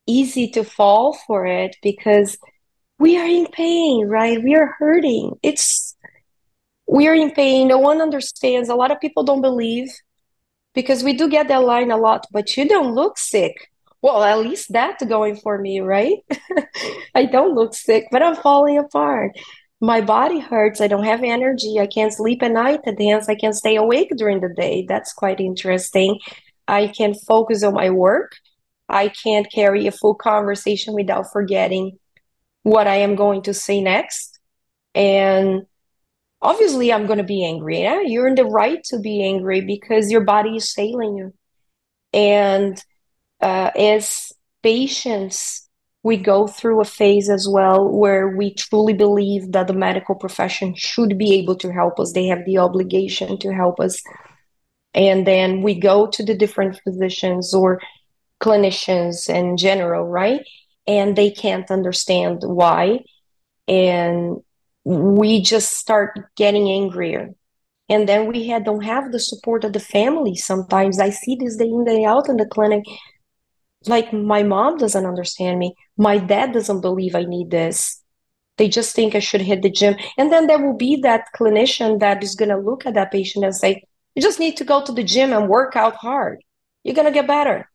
[0.05, 2.37] easy to fall for it because
[2.99, 4.43] we are in pain, right?
[4.43, 5.39] We are hurting.
[5.41, 5.95] It's
[6.85, 7.69] we are in pain.
[7.69, 8.69] No one understands.
[8.69, 9.89] A lot of people don't believe
[10.75, 12.27] because we do get that line a lot.
[12.31, 13.70] But you don't look sick.
[14.01, 16.17] Well, at least that's going for me, right?
[17.15, 19.33] I don't look sick, but I'm falling apart
[19.81, 20.79] my body hurts.
[20.79, 21.79] I don't have energy.
[21.79, 22.81] I can't sleep at night.
[22.85, 24.85] And hence, I can stay awake during the day.
[24.87, 26.19] That's quite interesting.
[26.67, 28.33] I can focus on my work.
[28.87, 31.97] I can't carry a full conversation without forgetting
[32.61, 34.39] what I am going to say next.
[34.93, 35.63] And
[36.41, 37.81] obviously, I'm going to be angry.
[37.81, 38.01] Yeah?
[38.01, 41.33] You're in the right to be angry because your body is failing you.
[42.13, 42.81] And
[43.41, 44.31] uh, as
[44.63, 45.67] patients,
[46.03, 50.73] we go through a phase as well where we truly believe that the medical profession
[50.75, 52.13] should be able to help us.
[52.13, 54.01] They have the obligation to help us.
[54.93, 57.79] And then we go to the different physicians or
[58.41, 60.41] clinicians in general, right?
[60.87, 63.01] And they can't understand why.
[63.67, 64.37] And
[64.83, 67.29] we just start getting angrier.
[67.87, 70.99] And then we had, don't have the support of the family sometimes.
[70.99, 72.83] I see this day in, day out in the clinic
[73.87, 75.75] like my mom doesn't understand me.
[75.97, 78.01] My dad doesn't believe i need this.
[78.57, 79.95] They just think i should hit the gym.
[80.17, 83.45] And then there will be that clinician that is going to look at that patient
[83.45, 83.83] and say
[84.15, 86.39] you just need to go to the gym and work out hard.
[86.83, 87.69] You're going to get better.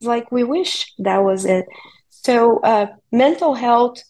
[0.00, 1.66] It's like we wish that was it.
[2.10, 4.02] So uh, mental health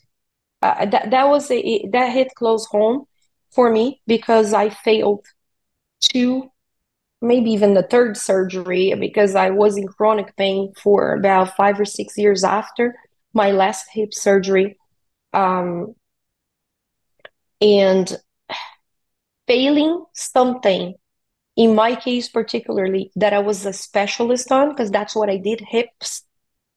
[0.64, 3.05] uh, that, that was a, that hit close home
[3.53, 5.24] for me because i failed
[6.01, 6.51] to
[7.25, 11.85] maybe even the third surgery because I was in chronic pain for about five or
[11.85, 12.95] six years after
[13.33, 14.79] my last hip surgery.
[15.33, 15.95] Um,
[17.61, 18.16] and
[19.47, 20.95] failing something,
[21.57, 25.61] in my case particularly, that I was a specialist on, because that's what I did
[25.61, 26.22] hips.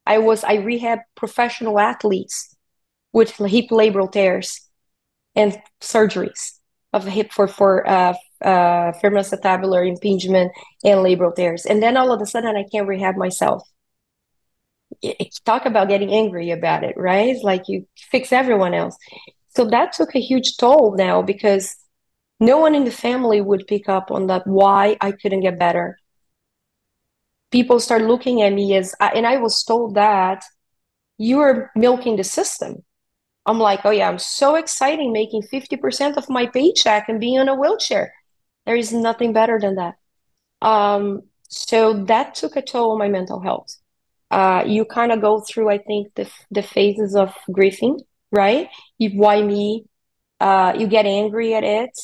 [0.06, 2.56] I was, I rehab professional athletes
[3.12, 4.62] with hip labral tears
[5.36, 6.54] and surgeries
[6.94, 8.14] of hip for, for uh,
[8.44, 10.52] uh, femoroacetabular impingement
[10.84, 11.66] and labral tears.
[11.66, 13.68] And then all of a sudden, I can't rehab myself.
[15.46, 17.36] Talk about getting angry about it, right?
[17.44, 18.98] Like you fix everyone else.
[19.50, 21.76] So that took a huge toll now because
[22.40, 25.98] no one in the family would pick up on that why I couldn't get better.
[27.52, 30.44] People start looking at me as, and I was told that
[31.18, 32.84] you are milking the system.
[33.46, 37.48] I'm like, oh yeah, I'm so exciting making 50% of my paycheck and being in
[37.48, 38.14] a wheelchair.
[38.68, 39.96] There is nothing better than that.
[40.62, 43.78] Um, so that took a toll on my mental health.
[44.30, 48.68] Uh, you kind of go through, I think, the the phases of grieving, right?
[48.98, 49.86] You why me?
[50.42, 51.98] Uh, you get angry at it.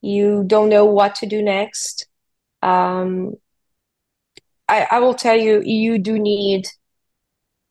[0.00, 2.06] You don't know what to do next.
[2.62, 3.34] Um,
[4.66, 6.68] I, I will tell you, you do need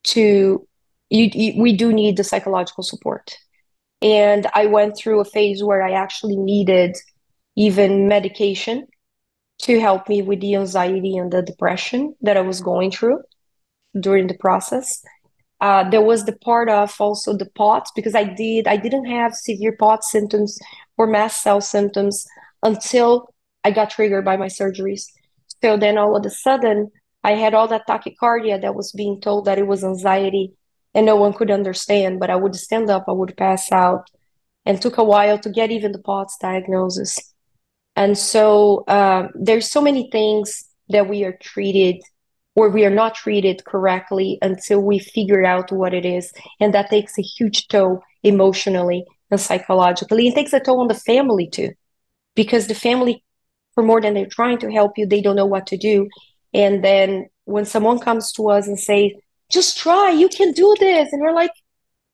[0.03, 0.67] to
[1.09, 3.35] you, you, we do need the psychological support.
[4.01, 6.95] And I went through a phase where I actually needed
[7.57, 8.87] even medication
[9.63, 13.19] to help me with the anxiety and the depression that I was going through
[13.99, 15.03] during the process.
[15.59, 19.33] Uh, there was the part of also the POTS because I did I didn't have
[19.33, 20.59] severe POTS symptoms
[20.97, 22.27] or mast cell symptoms
[22.61, 23.33] until
[23.63, 25.05] I got triggered by my surgeries.
[25.63, 26.91] So then all of a sudden
[27.23, 30.53] I had all that tachycardia that was being told that it was anxiety
[30.93, 32.19] and no one could understand.
[32.19, 34.11] But I would stand up, I would pass out,
[34.63, 37.33] and took a while to get even the POTS diagnosis.
[37.97, 41.97] And so uh, there's so many things that we are treated
[42.55, 46.31] or we are not treated correctly until we figure out what it is.
[46.59, 50.27] And that takes a huge toll emotionally and psychologically.
[50.27, 51.71] It takes a toll on the family too,
[52.35, 53.23] because the family,
[53.73, 56.07] for more than they're trying to help you, they don't know what to do.
[56.53, 59.19] And then when someone comes to us and say,
[59.51, 61.11] just try, you can do this.
[61.13, 61.51] And we're like,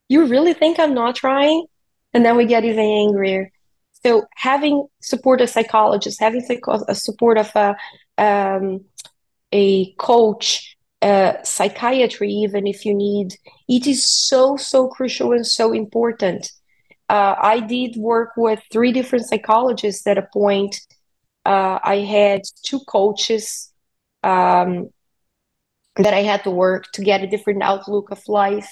[0.08, 1.66] you really think I'm not trying?
[2.14, 3.52] And then we get even angrier.
[4.06, 6.46] So having support of psychologists, having
[6.88, 7.76] a support of a,
[8.18, 8.82] um,
[9.52, 13.36] a coach, uh, psychiatry, even if you need,
[13.68, 16.52] it is so, so crucial and so important.
[17.10, 20.80] Uh, I did work with three different psychologists at a point.
[21.46, 23.72] Uh, I had two coaches
[24.24, 24.90] um,
[25.98, 28.70] that I had to work to get a different outlook of life,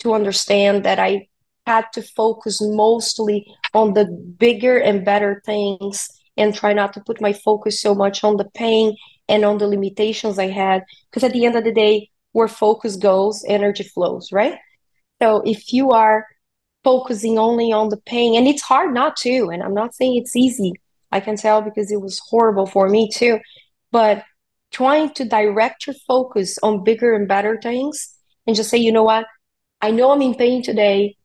[0.00, 1.28] to understand that I
[1.66, 4.06] had to focus mostly on the
[4.38, 8.48] bigger and better things and try not to put my focus so much on the
[8.54, 8.96] pain
[9.28, 10.84] and on the limitations I had.
[11.10, 14.58] Because at the end of the day, where focus goes, energy flows, right?
[15.20, 16.26] So if you are
[16.82, 20.34] focusing only on the pain, and it's hard not to, and I'm not saying it's
[20.34, 20.72] easy,
[21.12, 23.38] I can tell because it was horrible for me too,
[23.92, 24.24] but
[24.72, 28.16] trying to direct your focus on bigger and better things
[28.46, 29.26] and just say, you know what,
[29.80, 31.16] I know I'm in pain today,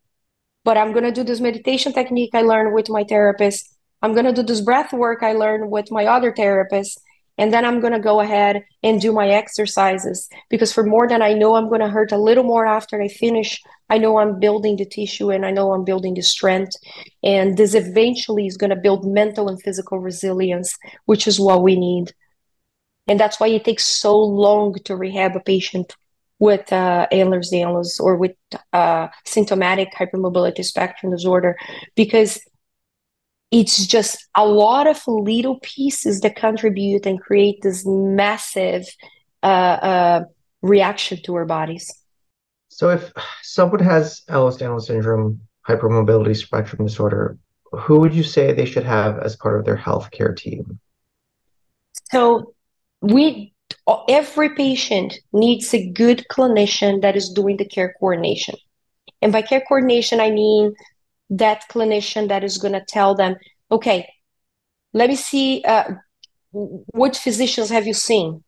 [0.68, 3.74] but I'm going to do this meditation technique I learned with my therapist.
[4.01, 6.99] I'm going to do this breath work I learned with my other therapist.
[7.38, 11.22] And then I'm going to go ahead and do my exercises because for more than
[11.22, 14.41] I know I'm going to hurt a little more after I finish, I know I'm
[14.41, 16.76] building the tissue and I know I'm building the strength.
[17.24, 21.80] And this eventually is going to build mental and physical resilience, which is what we
[21.80, 22.13] need.
[23.07, 25.95] And that's why it takes so long to rehab a patient
[26.40, 28.36] with uh, Ehlers-Danlos or with
[28.74, 31.58] uh, symptomatic hypermobility spectrum disorder
[31.96, 32.40] because
[33.52, 38.86] it's just a lot of little pieces that contribute and create this massive
[39.42, 40.24] uh, uh,
[40.62, 41.92] reaction to our bodies.
[42.70, 43.12] So, if
[43.42, 47.38] someone has Ehlers-Danlos syndrome, hypermobility spectrum disorder,
[47.72, 50.80] who would you say they should have as part of their healthcare team?
[52.12, 52.54] So,
[53.02, 53.54] we
[54.10, 58.56] every patient needs a good clinician that is doing the care coordination.
[59.22, 60.76] And by care coordination, I mean
[61.30, 63.36] that clinician that is going to tell them,
[63.72, 64.08] okay,
[64.94, 65.86] let me see uh,
[66.52, 68.44] which physicians have you seen?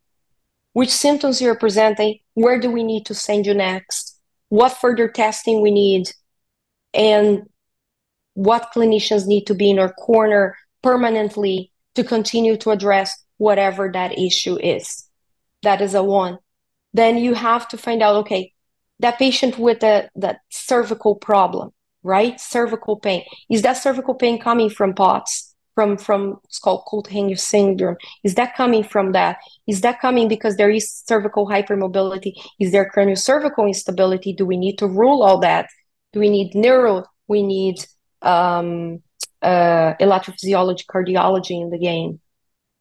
[0.73, 2.19] Which symptoms you're presenting?
[2.33, 4.19] Where do we need to send you next?
[4.49, 6.09] What further testing we need?
[6.93, 7.43] And
[8.33, 14.17] what clinicians need to be in our corner permanently to continue to address whatever that
[14.17, 15.08] issue is
[15.63, 16.39] that is a one.
[16.93, 18.53] Then you have to find out okay
[18.99, 21.71] that patient with the that cervical problem
[22.03, 22.39] right?
[22.39, 23.23] Cervical pain.
[23.49, 25.55] Is that cervical pain coming from POTS?
[25.75, 27.95] From from it's called coat hanger syndrome.
[28.23, 29.37] Is that coming from that?
[29.65, 32.33] Is that coming because there is cervical hypermobility?
[32.59, 34.33] Is there craniocervical instability?
[34.33, 35.69] Do we need to rule all that?
[36.11, 37.05] Do we need neuro?
[37.29, 37.85] We need
[38.21, 39.01] um,
[39.41, 42.19] uh, electrophysiology cardiology in the game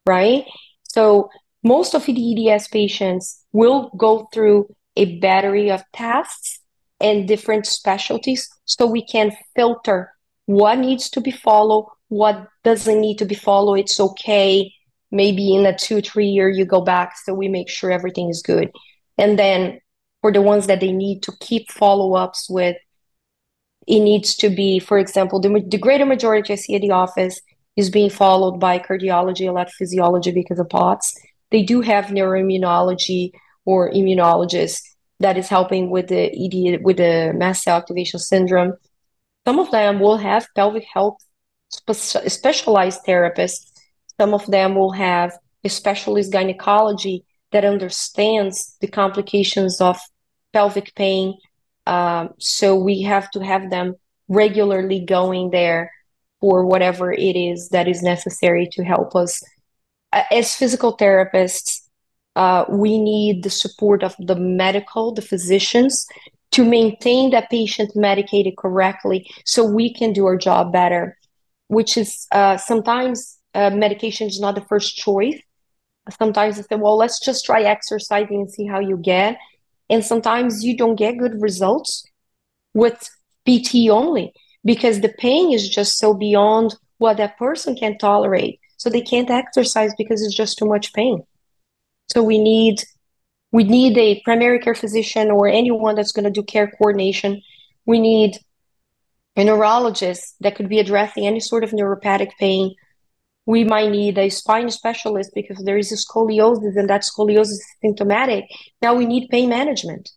[0.08, 0.44] right?
[0.82, 1.28] So
[1.74, 4.58] most of the eds patients will go through
[4.96, 6.60] a battery of tests
[7.00, 9.98] and different specialties so we can filter
[10.46, 13.74] what needs to be followed what doesn't need to be followed.
[13.74, 14.72] It's okay.
[15.10, 18.42] Maybe in a two three year you go back so we make sure everything is
[18.42, 18.70] good.
[19.16, 19.80] And then
[20.20, 22.76] for the ones that they need to keep follow-ups with
[23.86, 27.40] it needs to be for example the, the greater majority i see at the office
[27.76, 31.14] is being followed by cardiology electrophysiology because of POTS
[31.50, 33.32] they do have neuroimmunology
[33.64, 34.82] or immunologists
[35.20, 38.74] that is helping with the ed with the mast cell activation syndrome
[39.48, 41.16] some of them will have pelvic health
[41.70, 43.72] spe- specialized therapists.
[44.20, 45.32] Some of them will have
[45.64, 49.98] a specialist gynecology that understands the complications of
[50.52, 51.34] pelvic pain.
[51.86, 53.94] Um, so we have to have them
[54.28, 55.92] regularly going there
[56.42, 59.42] for whatever it is that is necessary to help us.
[60.12, 61.82] As physical therapists,
[62.36, 66.06] uh, we need the support of the medical, the physicians,
[66.52, 71.18] to maintain that patient medicated correctly so we can do our job better
[71.68, 75.40] which is uh, sometimes uh, medication is not the first choice.
[76.18, 79.38] Sometimes they say, well, let's just try exercising and see how you get.
[79.90, 82.04] And sometimes you don't get good results
[82.74, 83.08] with
[83.46, 84.32] PT only
[84.64, 88.58] because the pain is just so beyond what that person can tolerate.
[88.78, 91.22] So they can't exercise because it's just too much pain.
[92.08, 92.82] So we need
[93.52, 97.42] we need a primary care physician or anyone that's going to do care coordination.
[97.86, 98.38] We need
[99.36, 102.74] a neurologist that could be addressing any sort of neuropathic pain.
[103.46, 107.66] We might need a spine specialist because there is a scoliosis and that scoliosis is
[107.80, 108.44] symptomatic.
[108.82, 110.10] Now we need pain management,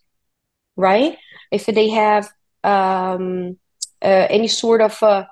[0.76, 1.16] right?
[1.50, 2.30] If they have
[2.62, 3.58] um,
[4.02, 5.24] uh, any sort of uh,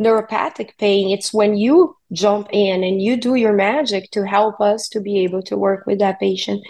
[0.00, 4.88] neuropathic pain, it's when you jump in and you do your magic to help us
[4.88, 6.64] to be able to work with that patient.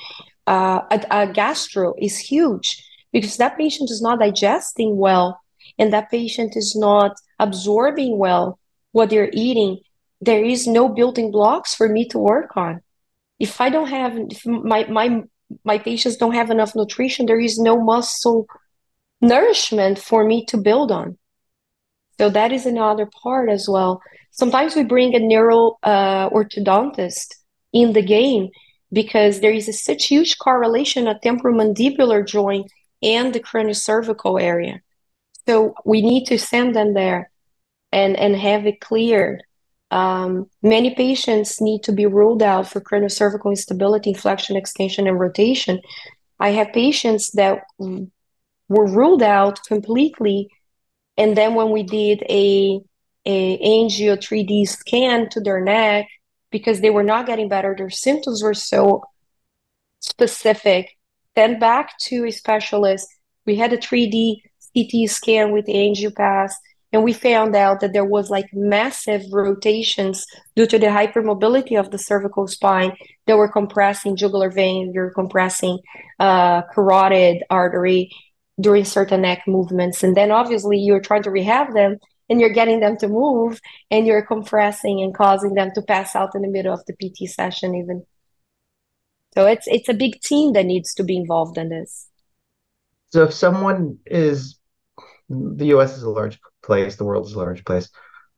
[0.47, 5.39] Uh, a, a gastro is huge because that patient is not digesting well
[5.79, 8.59] and that patient is not absorbing well
[8.93, 9.79] what they're eating,
[10.21, 12.81] there is no building blocks for me to work on.
[13.39, 15.23] If I don't have if my my
[15.65, 18.47] my patients don't have enough nutrition, there is no muscle
[19.21, 21.19] nourishment for me to build on.
[22.19, 24.03] So that is another part as well.
[24.31, 27.35] Sometimes we bring a neuro uh, orthodontist
[27.73, 28.49] in the game
[28.93, 32.71] because there is a such huge correlation of temporomandibular joint
[33.03, 34.81] and the craniocervical area.
[35.47, 37.31] So we need to send them there
[37.93, 39.43] and, and have it cleared.
[39.91, 45.81] Um, many patients need to be ruled out for craniocervical instability, flexion, extension, and rotation.
[46.39, 50.51] I have patients that were ruled out completely,
[51.19, 52.81] and then when we did a,
[53.27, 56.07] a angio 3D scan to their neck,
[56.51, 59.03] because they were not getting better, their symptoms were so
[59.99, 60.97] specific.
[61.35, 63.09] Then back to a specialist.
[63.45, 64.37] We had a 3D
[64.75, 66.53] CT scan with the angiopath,
[66.93, 71.91] and we found out that there was like massive rotations due to the hypermobility of
[71.91, 72.93] the cervical spine
[73.27, 75.79] that were compressing jugular vein, you're compressing
[76.21, 78.11] uh, carotid artery
[78.61, 80.03] during certain neck movements.
[80.03, 81.99] And then obviously you're trying to rehab them
[82.29, 86.35] and you're getting them to move and you're compressing and causing them to pass out
[86.35, 88.05] in the middle of the PT session even.
[89.35, 92.09] So it's it's a big team that needs to be involved in this.
[93.11, 94.59] So if someone is
[95.29, 97.89] the US is a large place, the world is a large place.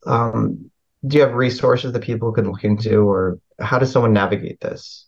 [0.07, 0.71] Um,
[1.07, 5.07] do you have resources that people can look into, or how does someone navigate this?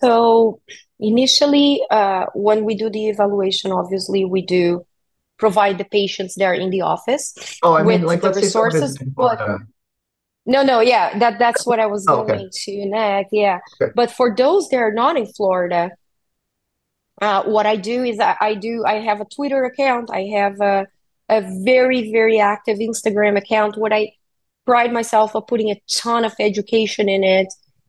[0.00, 0.60] So,
[1.00, 4.86] initially, uh, when we do the evaluation, obviously, we do
[5.38, 7.58] provide the patients there in the office.
[7.62, 8.98] Oh, I mean, like, the resources.
[8.98, 9.40] But,
[10.46, 12.48] no, no, yeah, that that's what I was oh, going okay.
[12.50, 13.32] to next.
[13.32, 13.92] Yeah, okay.
[13.94, 15.90] but for those that are not in Florida,
[17.20, 20.10] uh, what I do is I, I, do I have a Twitter account.
[20.10, 20.86] I have a,
[21.28, 23.76] a very very active Instagram account.
[23.76, 24.12] What I
[24.64, 27.48] pride myself of putting a ton of education in it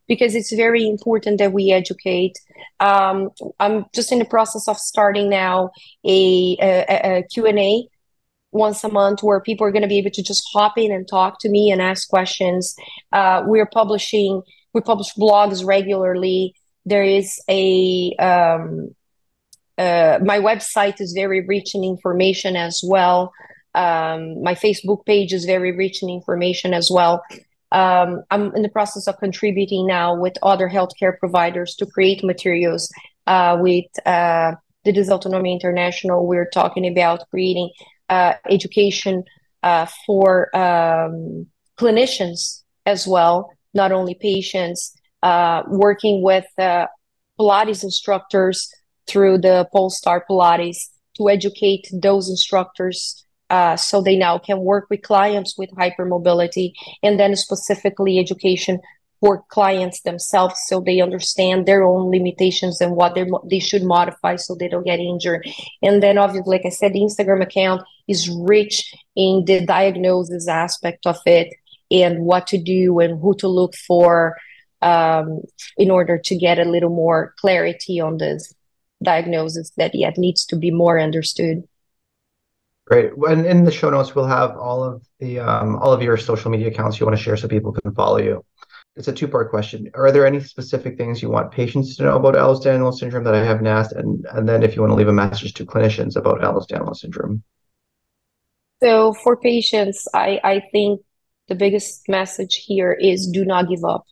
[0.10, 2.38] because it's very important that we educate.
[2.82, 3.30] Um,
[3.60, 5.70] I'm just in the process of starting now
[6.04, 7.88] a, a, a Q&A
[8.52, 11.08] once a month where people are going to be able to just hop in and
[11.08, 12.76] talk to me and ask questions.
[13.14, 14.42] Uh, we're publishing,
[14.74, 16.56] we publish blogs regularly.
[16.86, 18.96] There is a um,
[19.78, 23.32] uh, my website is very rich in information as well.
[23.76, 27.24] Um, my Facebook page is very rich in information as well.
[27.72, 32.92] Um, I'm in the process of contributing now with other healthcare providers to create materials
[33.28, 34.54] uh, with uh,
[34.86, 36.26] the Dysautonomia International.
[36.26, 37.70] We're talking about creating
[38.10, 39.24] uh, education
[39.62, 41.48] uh, for um,
[41.78, 46.88] clinicians as well, not only patients, uh, working with uh,
[47.40, 48.70] Pilates instructors
[49.08, 55.02] through the Polestar Pilates to educate those instructors uh, so they now can work with
[55.02, 58.80] clients with hypermobility and then specifically education
[59.20, 63.18] for clients themselves so they understand their own limitations and what
[63.50, 65.46] they should modify so they don't get injured.
[65.82, 71.06] And then obviously like i said the instagram account is rich in the diagnosis aspect
[71.06, 71.54] of it
[71.92, 74.38] and what to do and who to look for
[74.82, 75.42] um,
[75.78, 78.54] in order to get a little more clarity on this
[79.04, 81.64] diagnosis that yet needs to be more understood
[82.90, 83.12] Great.
[83.28, 86.50] And in the show notes, we'll have all of the um, all of your social
[86.50, 88.44] media accounts you want to share so people can follow you.
[88.96, 89.92] It's a two-part question.
[89.94, 93.46] Are there any specific things you want patients to know about Ehlers-Danlos syndrome that I
[93.46, 93.94] haven't asked?
[93.94, 97.44] And and then if you want to leave a message to clinicians about Ehlers-Danlos syndrome.
[98.82, 101.02] So for patients, I, I think
[101.48, 104.06] the biggest message here is do not give up.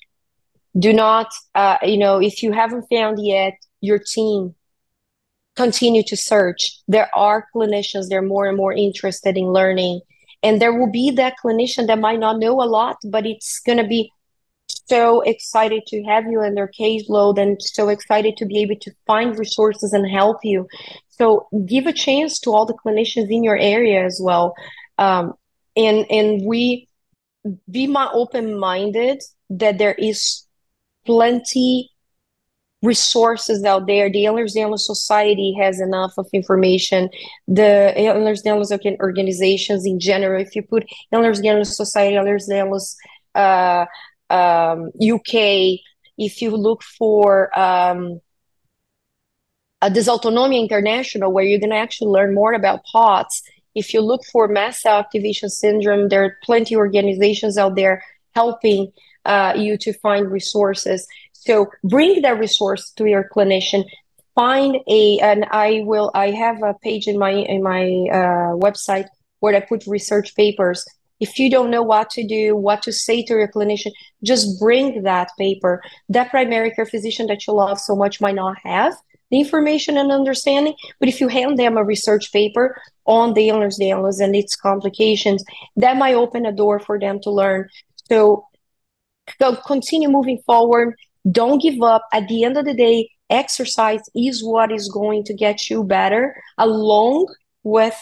[0.78, 4.54] Do not, uh, you know, if you haven't found yet your team
[5.58, 6.80] continue to search.
[6.88, 10.01] There are clinicians, they're more and more interested in learning.
[10.43, 13.80] And there will be that clinician that might not know a lot, but it's going
[13.80, 14.12] to be
[14.88, 18.91] so excited to have you in their caseload and so excited to be able to
[19.05, 20.68] find resources and help you.
[21.10, 24.53] So give a chance to all the clinicians in your area as well.
[24.97, 25.34] Um,
[25.76, 26.88] and and we
[27.70, 30.45] be more open minded that there is
[31.05, 31.89] plenty
[32.84, 34.10] resources out there.
[34.10, 37.10] The Ehlers-Danlos Society has enough of information.
[37.48, 42.96] The Ehlers-Danlos organizations in general, if you put Ehlers-Danlos Society, Ehlers-Danlos
[43.36, 43.86] uh,
[44.30, 45.80] um, UK,
[46.18, 48.22] if you look for um,
[49.82, 53.44] a Dysautonomia International, where you're going to actually learn more about POTS,
[53.76, 58.04] if you look for mast cell activation syndrome, there are plenty of organizations out there
[58.34, 58.92] helping
[59.26, 61.08] uh, you to find resources.
[61.48, 63.86] So bring that resource to your clinician.
[64.36, 66.12] Find a, and I will.
[66.14, 67.84] I have a page in my in my
[68.20, 69.08] uh, website
[69.39, 70.86] where I put research papers.
[71.20, 73.91] If you don't know what to do, what to say to your clinician,
[74.24, 75.82] just bring that paper.
[76.10, 78.93] That primary care physician that you love so much might not have
[79.32, 84.22] the information and understanding, but if you hand them a research paper on the Ehlers-Danlos
[84.22, 85.43] and its complications,
[85.76, 87.68] that might open a door for them to learn.
[88.10, 88.45] So,
[89.39, 90.95] so continue moving forward
[91.32, 92.04] don't give up.
[92.14, 96.36] At the end of the day, exercise is what is going to get you better,
[96.58, 97.28] along
[97.64, 97.98] with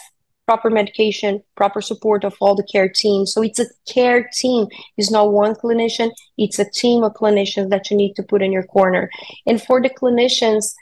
[0.46, 3.26] proper medication, proper support of all the care team.
[3.26, 4.68] So it's a care team.
[4.96, 8.52] It's not one clinician, it's a team of clinicians that you need to put in
[8.52, 9.10] your corner.
[9.44, 10.72] And for the clinicians,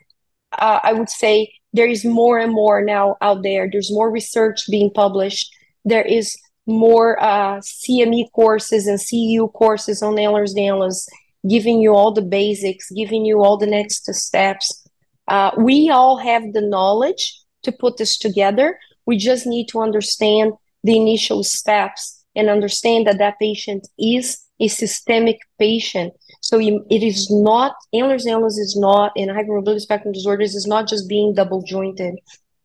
[0.59, 3.69] uh, I would say there is more and more now out there.
[3.71, 5.51] There's more research being published.
[5.85, 6.37] There is
[6.67, 11.09] more uh, CME courses and CEU courses on Ehlers-Danlos
[11.49, 14.87] giving you all the basics, giving you all the next steps.
[15.29, 18.79] Uh, we all have the knowledge to put this together.
[19.07, 24.69] We just need to understand the initial steps and understand that that patient is a
[24.69, 26.13] systemic patient.
[26.41, 31.35] So it is not, Ehlers-Danlos is not, and hypermobility spectrum disorders is not just being
[31.35, 32.17] double jointed.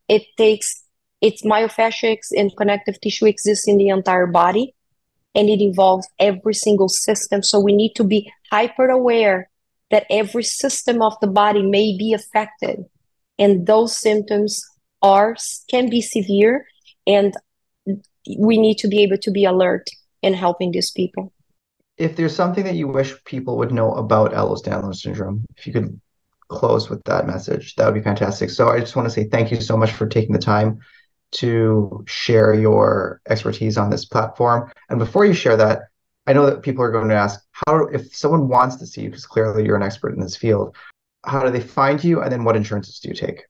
[0.08, 0.84] It takes,
[1.22, 4.76] it's myofasciics and connective tissue exists in the entire body
[5.36, 7.44] and it involves every single system.
[7.44, 9.50] So we need to be hyper aware
[9.92, 12.86] that every system of the body may be affected,
[13.38, 14.64] and those symptoms
[15.02, 15.36] are
[15.70, 16.66] can be severe,
[17.08, 17.34] and
[18.38, 19.88] we need to be able to be alert
[20.22, 21.34] in helping these people.
[21.98, 26.00] If there's something that you wish people would know about Ehlers-Danlos syndrome, if you could
[26.48, 28.50] close with that message, that would be fantastic.
[28.50, 30.80] So I just want to say thank you so much for taking the time
[31.32, 34.72] to share your expertise on this platform.
[34.90, 35.89] And before you share that,
[36.30, 39.10] I know that people are going to ask how if someone wants to see you
[39.10, 40.76] because clearly you're an expert in this field,
[41.26, 43.46] how do they find you and then what insurances do you take?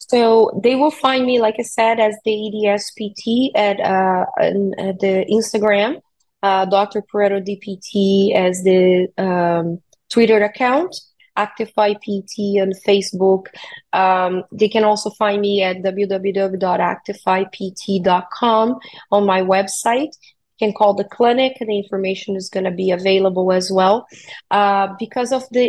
[0.00, 5.24] So they will find me, like I said, as the EDSPT at, uh, at the
[5.30, 6.00] Instagram,
[6.42, 7.00] uh, Dr.
[7.00, 9.80] Perretto DPT as the um,
[10.10, 10.96] Twitter account.
[11.38, 13.46] Actify PT on Facebook.
[13.94, 18.78] Um, they can also find me at www.actifypt.com
[19.10, 20.14] on my website.
[20.62, 21.52] Can call the clinic.
[21.60, 24.06] And the information is going to be available as well.
[24.50, 25.66] Uh, because of the,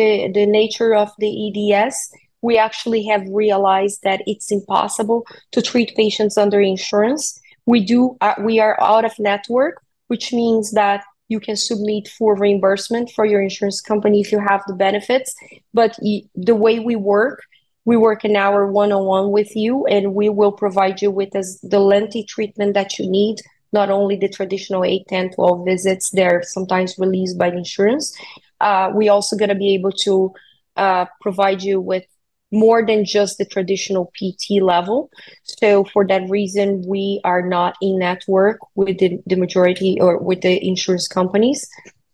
[0.00, 1.96] the the nature of the EDS,
[2.42, 5.20] we actually have realized that it's impossible
[5.52, 7.40] to treat patients under insurance.
[7.66, 9.74] We do uh, we are out of network,
[10.08, 14.62] which means that you can submit for reimbursement for your insurance company if you have
[14.66, 15.34] the benefits.
[15.72, 17.38] But the way we work,
[17.84, 22.24] we work an hour one-on-one with you, and we will provide you with the lengthy
[22.24, 23.36] treatment that you need.
[23.72, 28.16] Not only the traditional 8, 10, 12 visits, they're sometimes released by insurance.
[28.60, 30.32] Uh, we also going to be able to
[30.76, 32.04] uh, provide you with
[32.52, 35.10] more than just the traditional PT level.
[35.42, 40.42] So for that reason, we are not in network with the, the majority or with
[40.42, 41.66] the insurance companies.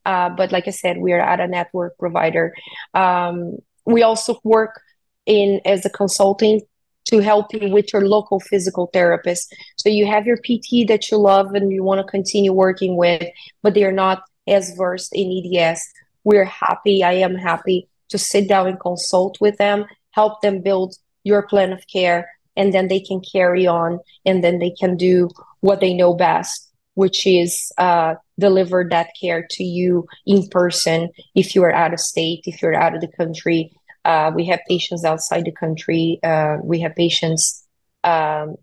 [0.07, 2.55] Uh, but like I said, we are at a network provider.
[2.95, 4.81] Um, we also work
[5.27, 6.63] in as a consulting
[7.09, 9.55] to help you with your local physical therapist.
[9.77, 13.25] So you have your PT that you love and you want to continue working with,
[13.63, 15.87] but they are not as versed in EDS.
[16.25, 19.85] We're happy, I am happy to sit down and consult with them
[20.19, 24.59] help them build your plan of care and then they can carry on and then
[24.59, 25.29] they can do
[25.61, 26.65] what they know best
[26.95, 32.01] which is uh, deliver that care to you in person if you are out of
[32.01, 33.71] state if you're out of the country
[34.05, 37.66] uh, we have patients outside the country uh, we have patients
[38.05, 38.57] um,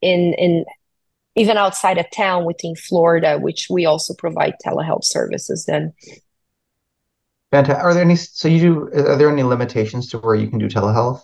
[0.00, 0.64] in in
[1.34, 5.92] even outside of town within florida which we also provide telehealth services then
[7.52, 7.84] Fantastic.
[7.84, 8.16] Are there any?
[8.16, 8.82] So you do?
[8.92, 11.22] Are there any limitations to where you can do telehealth?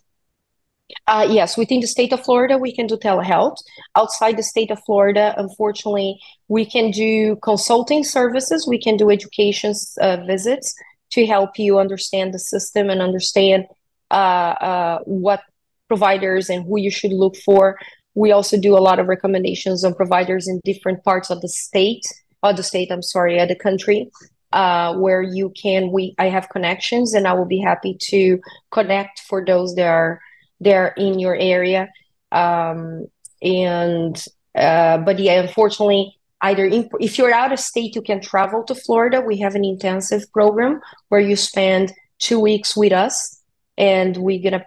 [1.06, 3.56] Uh, yes, within the state of Florida, we can do telehealth.
[3.96, 8.68] Outside the state of Florida, unfortunately, we can do consulting services.
[8.68, 10.74] We can do education uh, visits
[11.12, 13.66] to help you understand the system and understand
[14.10, 15.42] uh, uh, what
[15.88, 17.78] providers and who you should look for.
[18.14, 22.04] We also do a lot of recommendations on providers in different parts of the state,
[22.42, 24.10] of the state, I'm sorry, of the country
[24.52, 28.40] uh, where you can we I have connections and I will be happy to
[28.70, 30.20] connect for those that are
[30.60, 31.88] there in your area.
[32.30, 33.06] Um,
[33.40, 34.22] and
[34.54, 38.74] uh, but yeah, unfortunately, either in, if you're out of state, you can travel to
[38.74, 39.20] Florida.
[39.20, 43.40] We have an intensive program where you spend two weeks with us,
[43.78, 44.66] and we're gonna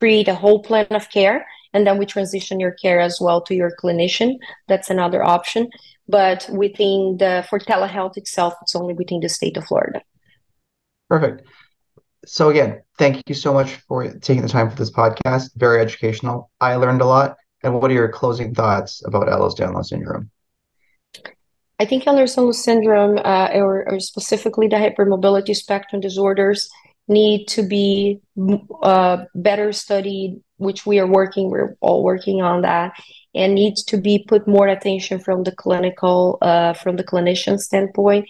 [0.00, 3.54] create a whole plan of care, and then we transition your care as well to
[3.54, 4.36] your clinician.
[4.68, 5.68] That's another option
[6.08, 10.02] but within the for telehealth itself, it's only within the state of Florida.
[11.08, 11.46] Perfect.
[12.26, 15.50] So again, thank you so much for taking the time for this podcast.
[15.56, 16.50] Very educational.
[16.60, 17.36] I learned a lot.
[17.62, 20.30] And what are your closing thoughts about Ehlers-Danlos syndrome?
[21.80, 26.70] I think Ehlers-Danlos syndrome, uh, or, or, specifically the hypermobility spectrum disorders,
[27.08, 28.20] need to be
[28.82, 31.50] uh, better studied, which we are working.
[31.50, 32.92] We're all working on that,
[33.34, 38.28] and needs to be put more attention from the clinical uh, from the clinician standpoint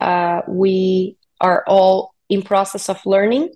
[0.00, 3.50] uh, we are all in process of learning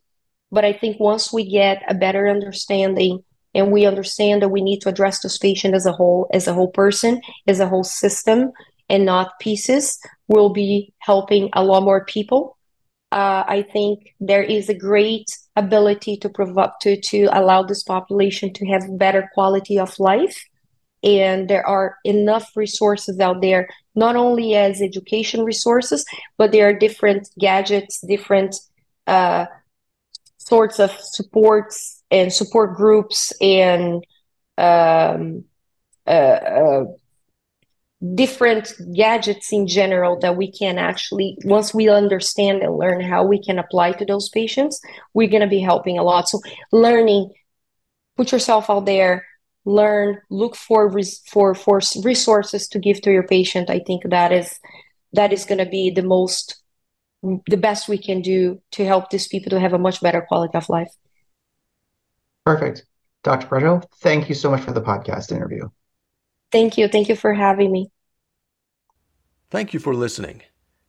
[0.50, 3.22] but i think once we get a better understanding
[3.54, 6.54] and we understand that we need to address this patient as a whole as a
[6.54, 8.52] whole person as a whole system
[8.88, 9.98] and not pieces
[10.28, 12.56] we'll be helping a lot more people.
[13.12, 15.26] Uh, i think there is a great
[15.56, 20.42] ability to provide to, to allow this population to have better quality of life.
[21.04, 26.04] And there are enough resources out there not only as education resources
[26.38, 28.54] but there are different gadgets different
[29.06, 29.46] uh,
[30.38, 34.04] sorts of supports and support groups and
[34.59, 35.44] um,
[36.06, 36.84] uh, uh,
[38.15, 43.41] different gadgets in general that we can actually once we understand and learn how we
[43.41, 44.81] can apply to those patients
[45.15, 46.29] we're going to be helping a lot.
[46.29, 46.41] So
[46.73, 47.31] learning
[48.16, 49.24] put yourself out there
[49.65, 53.70] learn look for res- for for resources to give to your patient.
[53.70, 54.59] I think that is
[55.12, 56.62] that is going to be the most
[57.23, 60.57] the best we can do to help these people to have a much better quality
[60.57, 60.93] of life.
[62.45, 62.85] Perfect.
[63.23, 65.69] Dr Perretto thank you so much for the podcast interview
[66.53, 67.91] thank you thank you for having me
[69.51, 70.43] thank you for listening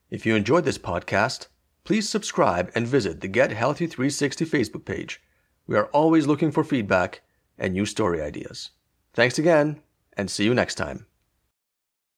[0.10, 1.48] if you enjoyed this podcast
[1.84, 5.22] please subscribe and visit the get healthy 360 facebook page
[5.65, 7.22] we are always looking for feedback
[7.57, 8.72] and new story ideas.
[9.14, 9.81] Thanks again,
[10.18, 11.06] and see you next time.